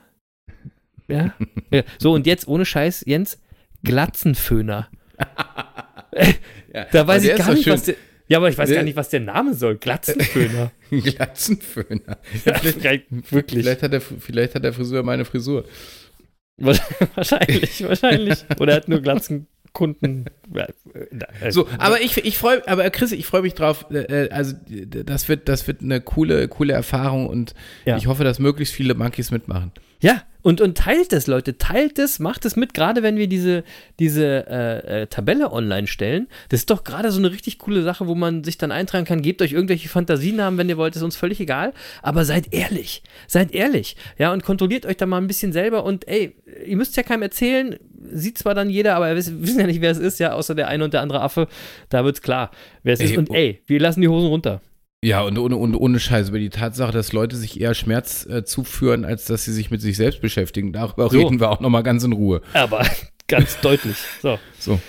[1.12, 1.34] Ja.
[1.70, 1.82] ja.
[1.98, 3.38] So, und jetzt ohne Scheiß, Jens,
[3.84, 4.88] Glatzenföhner.
[6.74, 7.72] Ja, Da weiß ich gar nicht, schön.
[7.74, 7.94] was der.
[8.28, 9.76] Ja, aber ich weiß gar nicht, was der Name soll.
[9.76, 10.70] Glatzenföhner.
[10.90, 12.18] Glatzenföhner.
[12.44, 13.62] ja, vielleicht, wirklich.
[13.62, 15.64] Vielleicht hat, der, vielleicht hat der Friseur meine Frisur.
[16.56, 18.44] wahrscheinlich, wahrscheinlich.
[18.58, 20.26] Oder er hat nur Glatzenkunden.
[20.54, 23.86] Äh, So, aber ich, ich freue, aber Chris, ich freue mich drauf.
[23.90, 27.54] äh, Also das wird, das wird eine coole, coole Erfahrung und
[27.84, 27.96] Ja.
[27.96, 29.72] ich hoffe, dass möglichst viele Monkeys mitmachen.
[30.02, 33.62] Ja, und, und teilt es, Leute, teilt es, macht es mit, gerade wenn wir diese,
[34.00, 36.26] diese äh, äh, Tabelle online stellen.
[36.48, 39.22] Das ist doch gerade so eine richtig coole Sache, wo man sich dann eintragen kann,
[39.22, 41.72] gebt euch irgendwelche Fantasienamen, wenn ihr wollt, ist uns völlig egal,
[42.02, 46.08] aber seid ehrlich, seid ehrlich, ja, und kontrolliert euch da mal ein bisschen selber und
[46.08, 46.34] ey,
[46.66, 47.76] ihr müsst ja keinem erzählen,
[48.12, 50.66] sieht zwar dann jeder, aber wir wissen ja nicht, wer es ist, ja, außer der
[50.66, 51.46] eine und der andere Affe,
[51.88, 52.50] da wird's klar,
[52.82, 53.34] wer es ist Ey, und oh.
[53.34, 54.60] ey, wir lassen die Hosen runter.
[55.04, 58.44] Ja, und ohne, und ohne Scheiß über die Tatsache, dass Leute sich eher Schmerz äh,
[58.44, 60.72] zuführen, als dass sie sich mit sich selbst beschäftigen.
[60.72, 61.18] Darüber So.
[61.18, 62.40] reden wir auch nochmal ganz in Ruhe.
[62.52, 62.86] Aber
[63.26, 64.38] ganz deutlich, so.
[64.60, 64.80] So.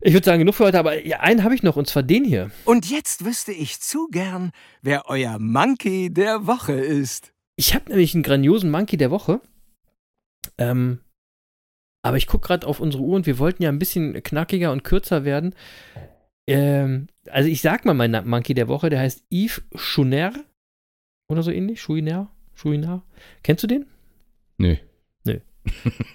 [0.00, 2.24] Ich würde sagen, genug für heute, aber ja, einen habe ich noch, und zwar den
[2.24, 2.50] hier.
[2.64, 4.50] Und jetzt wüsste ich zu gern,
[4.82, 7.32] wer euer Monkey der Woche ist.
[7.56, 9.40] Ich habe nämlich einen grandiosen Monkey der Woche.
[10.58, 10.98] Ähm,
[12.02, 14.82] aber ich gucke gerade auf unsere Uhr und wir wollten ja ein bisschen knackiger und
[14.82, 15.54] kürzer werden.
[16.48, 20.32] Ähm, also ich sag mal meinen Monkey der Woche, der heißt Yves Chouiner
[21.28, 21.80] oder so ähnlich.
[21.82, 22.30] Chouiner?
[22.54, 23.02] Chouiner?
[23.42, 23.86] Kennst du den?
[24.58, 24.76] Nö.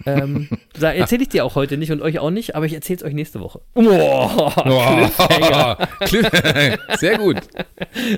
[0.04, 0.46] Ähm,
[0.78, 3.14] erzähle ich dir auch heute nicht und euch auch nicht, aber ich erzähle es euch
[3.14, 3.62] nächste Woche.
[3.74, 7.38] Cliffhanger, Cliff- Sehr gut.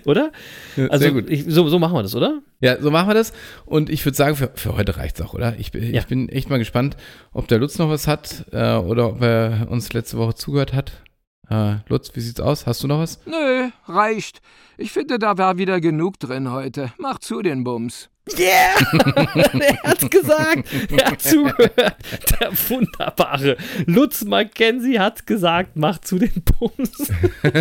[0.07, 0.32] oder?
[0.88, 1.30] Also Sehr gut.
[1.30, 2.41] Ich, so, so machen wir das, oder?
[2.61, 3.32] Ja, so machen wir das.
[3.64, 5.55] Und ich würde sagen, für, für heute reicht's auch, oder?
[5.59, 6.01] Ich, bin- Ja.
[6.01, 6.97] ich bin echt mal gespannt,
[7.32, 10.93] ob der Lutz noch was hat äh, oder ob er uns letzte Woche zugehört hat.
[11.51, 12.66] Äh, Lutz, wie sieht's aus?
[12.66, 13.18] Hast du noch was?
[13.26, 14.40] Nö, reicht.
[14.78, 16.92] Ich finde, da war wieder genug drin heute.
[16.98, 18.09] Mach zu den Bums.
[18.38, 18.76] Yeah!
[19.61, 20.68] er hat's gesagt.
[20.96, 21.96] Er hat zugehört.
[22.40, 27.11] Der wunderbare Lutz Mackenzie hat gesagt, mach zu den Bums.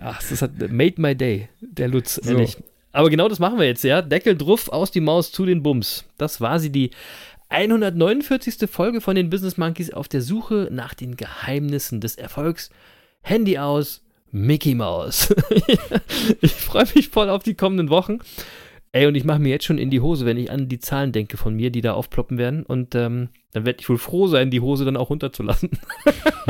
[0.00, 2.30] Ach, das hat made my day, der Lutz, So.
[2.30, 2.56] ehrlich.
[2.94, 4.02] Aber genau das machen wir jetzt, ja.
[4.02, 6.04] Deckel drauf, aus die Maus zu den Bums.
[6.18, 6.90] Das war sie, die
[7.52, 8.68] 149.
[8.68, 12.70] Folge von den Business Monkeys auf der Suche nach den Geheimnissen des Erfolgs.
[13.20, 15.34] Handy aus, Mickey Maus.
[16.40, 18.18] ich freue mich voll auf die kommenden Wochen.
[18.92, 21.12] Ey, und ich mache mir jetzt schon in die Hose, wenn ich an die Zahlen
[21.12, 22.62] denke von mir, die da aufploppen werden.
[22.62, 25.70] Und ähm, dann werde ich wohl froh sein, die Hose dann auch runterzulassen.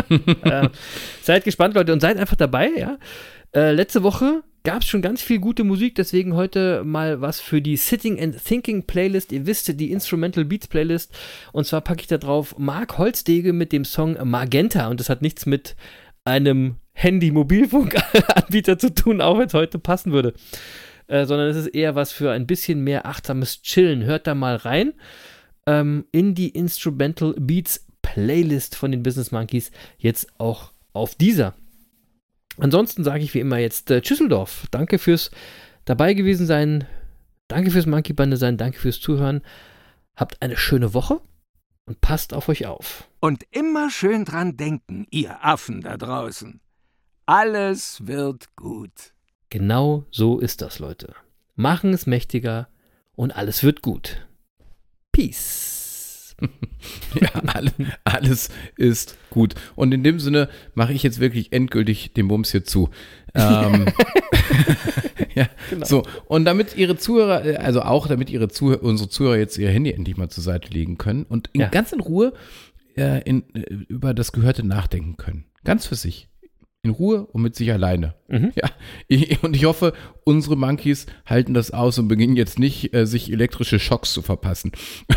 [0.43, 0.69] äh,
[1.21, 2.99] seid gespannt, Leute, und seid einfach dabei, ja.
[3.55, 7.61] Äh, letzte Woche gab es schon ganz viel gute Musik, deswegen heute mal was für
[7.61, 9.33] die Sitting and Thinking Playlist.
[9.33, 11.13] Ihr wisst, die Instrumental Beats Playlist.
[11.53, 14.89] Und zwar packe ich da drauf Mark Holzdege mit dem Song Magenta.
[14.89, 15.77] Und das hat nichts mit
[16.25, 20.35] einem Handy-Mobilfunk-Anbieter zu tun, auch wenn es heute passen würde.
[21.09, 24.05] Äh, sondern es ist eher was für ein bisschen mehr achtsames Chillen.
[24.05, 24.93] Hört da mal rein
[25.67, 29.71] ähm, in die Instrumental Beats Playlist von den Business Monkeys.
[29.99, 31.55] Jetzt auch auf dieser.
[32.59, 34.67] Ansonsten sage ich wie immer jetzt äh, Tschüsseldorf.
[34.71, 35.31] Danke fürs
[35.85, 36.87] dabei gewesen sein.
[37.49, 38.57] Danke fürs Monkey Bande sein.
[38.57, 39.43] Danke fürs Zuhören.
[40.17, 41.21] Habt eine schöne Woche
[41.87, 43.09] und passt auf euch auf.
[43.21, 46.61] Und immer schön dran denken, ihr Affen da draußen.
[47.27, 49.15] Alles wird gut.
[49.49, 51.15] Genau so ist das, Leute.
[51.55, 52.69] Machen es mächtiger
[53.15, 54.27] und alles wird gut.
[55.13, 55.72] Peace.
[57.21, 57.73] Ja, alle,
[58.05, 59.55] alles ist gut.
[59.77, 62.91] Und in dem Sinne mache ich jetzt wirklich endgültig den Bums hier zu.
[63.35, 63.87] Ähm,
[65.35, 65.87] ja, Genau.
[65.87, 66.03] so.
[66.27, 69.93] Und damit ihre Zuhörer, äh, also auch damit ihre Zuhörer, unsere Zuhörer jetzt ihr Handy
[69.93, 71.69] endlich mal zur Seite legen können und in, Ja.
[71.69, 72.33] ganz in Ruhe
[72.97, 75.45] äh, in, äh, über das Gehörte nachdenken können.
[75.65, 76.29] Ganz für sich.
[76.85, 78.15] In Ruhe und mit sich alleine.
[78.27, 78.51] Mhm.
[78.57, 78.69] Ja,
[79.07, 79.93] ich, und ich hoffe,
[80.25, 84.73] unsere Monkeys halten das aus und beginnen jetzt nicht, äh, sich elektrische Schocks zu verpassen.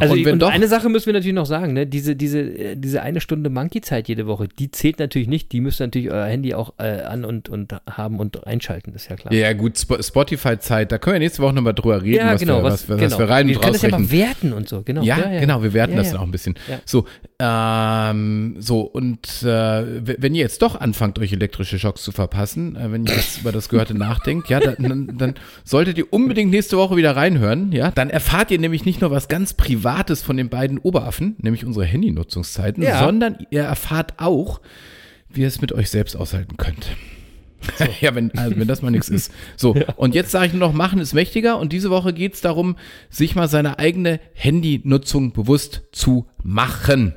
[0.00, 1.84] Also und und doch, eine Sache müssen wir natürlich noch sagen, ne?
[1.84, 5.50] diese, diese, äh, diese eine Stunde Monkey-Zeit jede Woche, die zählt natürlich nicht.
[5.50, 9.10] Die müsst ihr natürlich euer Handy auch äh, an und, und haben und einschalten, ist
[9.10, 9.34] ja klar.
[9.34, 12.58] Ja, gut, Sp Spotify-Zeit, da können wir nächste Woche nochmal drüber reden, Ja, was, genau,
[12.58, 13.10] wir, was, was, genau.
[13.10, 15.02] was wir rein und wir können das ja mal werten und so, genau.
[15.02, 16.12] Ja, genau, wir werten Ja, das ja.
[16.12, 16.54] dann auch ein bisschen.
[16.68, 16.78] Ja.
[16.84, 17.04] So,
[17.40, 22.90] ähm, so, und äh, wenn ihr jetzt doch anfangt, euch elektrische Schocks zu verpassen, äh,
[22.90, 25.34] wenn ihr jetzt über das Gehörte nachdenkt, ja, dann, dann, dann
[25.64, 27.90] solltet ihr unbedingt nächste Woche wieder reinhören, ja.
[27.92, 31.84] Dann erfahrt ihr nämlich nicht nur was ganz Privates von den beiden Oberaffen, nämlich unsere
[31.86, 32.98] Handynutzungszeiten, Ja.
[33.04, 34.60] sondern ihr erfahrt auch,
[35.28, 36.90] wie ihr es mit euch selbst aushalten könnt.
[38.00, 39.32] ja, wenn, also wenn das mal nichts ist.
[39.56, 41.58] So, und jetzt sage ich nur noch, machen ist mächtiger.
[41.58, 42.76] Und diese Woche geht es darum,
[43.10, 47.14] sich mal seine eigene Handynutzung bewusst zu machen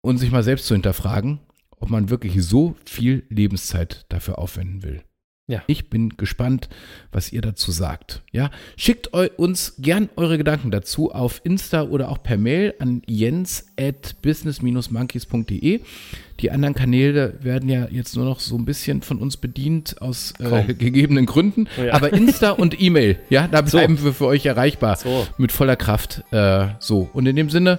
[0.00, 1.40] und sich mal selbst zu hinterfragen,
[1.76, 5.02] ob man wirklich so viel Lebenszeit dafür aufwenden will.
[5.46, 5.62] Ja.
[5.66, 6.70] Ich bin gespannt,
[7.12, 8.22] was ihr dazu sagt.
[8.32, 13.66] Ja, schickt uns gern eure Gedanken dazu auf Insta oder auch per Mail an jens
[13.78, 15.80] at business-monkeys.de.
[16.40, 20.32] Die anderen Kanäle werden ja jetzt nur noch so ein bisschen von uns bedient aus
[20.40, 21.68] äh, gegebenen Gründen.
[21.78, 21.92] Oh ja.
[21.92, 25.26] Aber Insta und E-Mail, ja, da bleiben wir für euch erreichbar So.
[25.36, 26.24] mit voller Kraft.
[26.32, 27.78] Äh, so, und in dem Sinne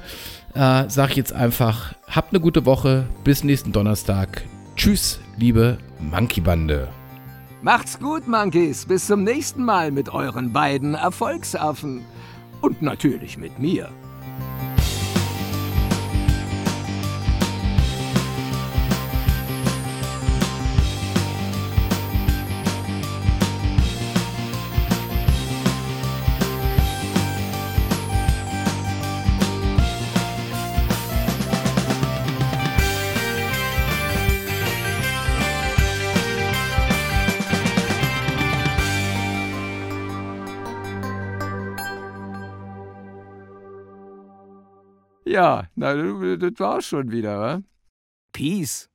[0.53, 4.43] äh, sage ich jetzt einfach, habt eine gute Woche, bis nächsten Donnerstag.
[4.76, 6.89] Tschüss, liebe Monkey-Bande.
[7.66, 8.86] Macht's gut, Monkeys.
[8.86, 12.05] Bis zum nächsten Mal mit euren beiden Erfolgsaffen.
[12.61, 13.89] Und natürlich mit mir.
[45.36, 45.93] Ja, na,
[46.38, 47.61] das war's schon wieder, wa?
[48.31, 48.89] Peace.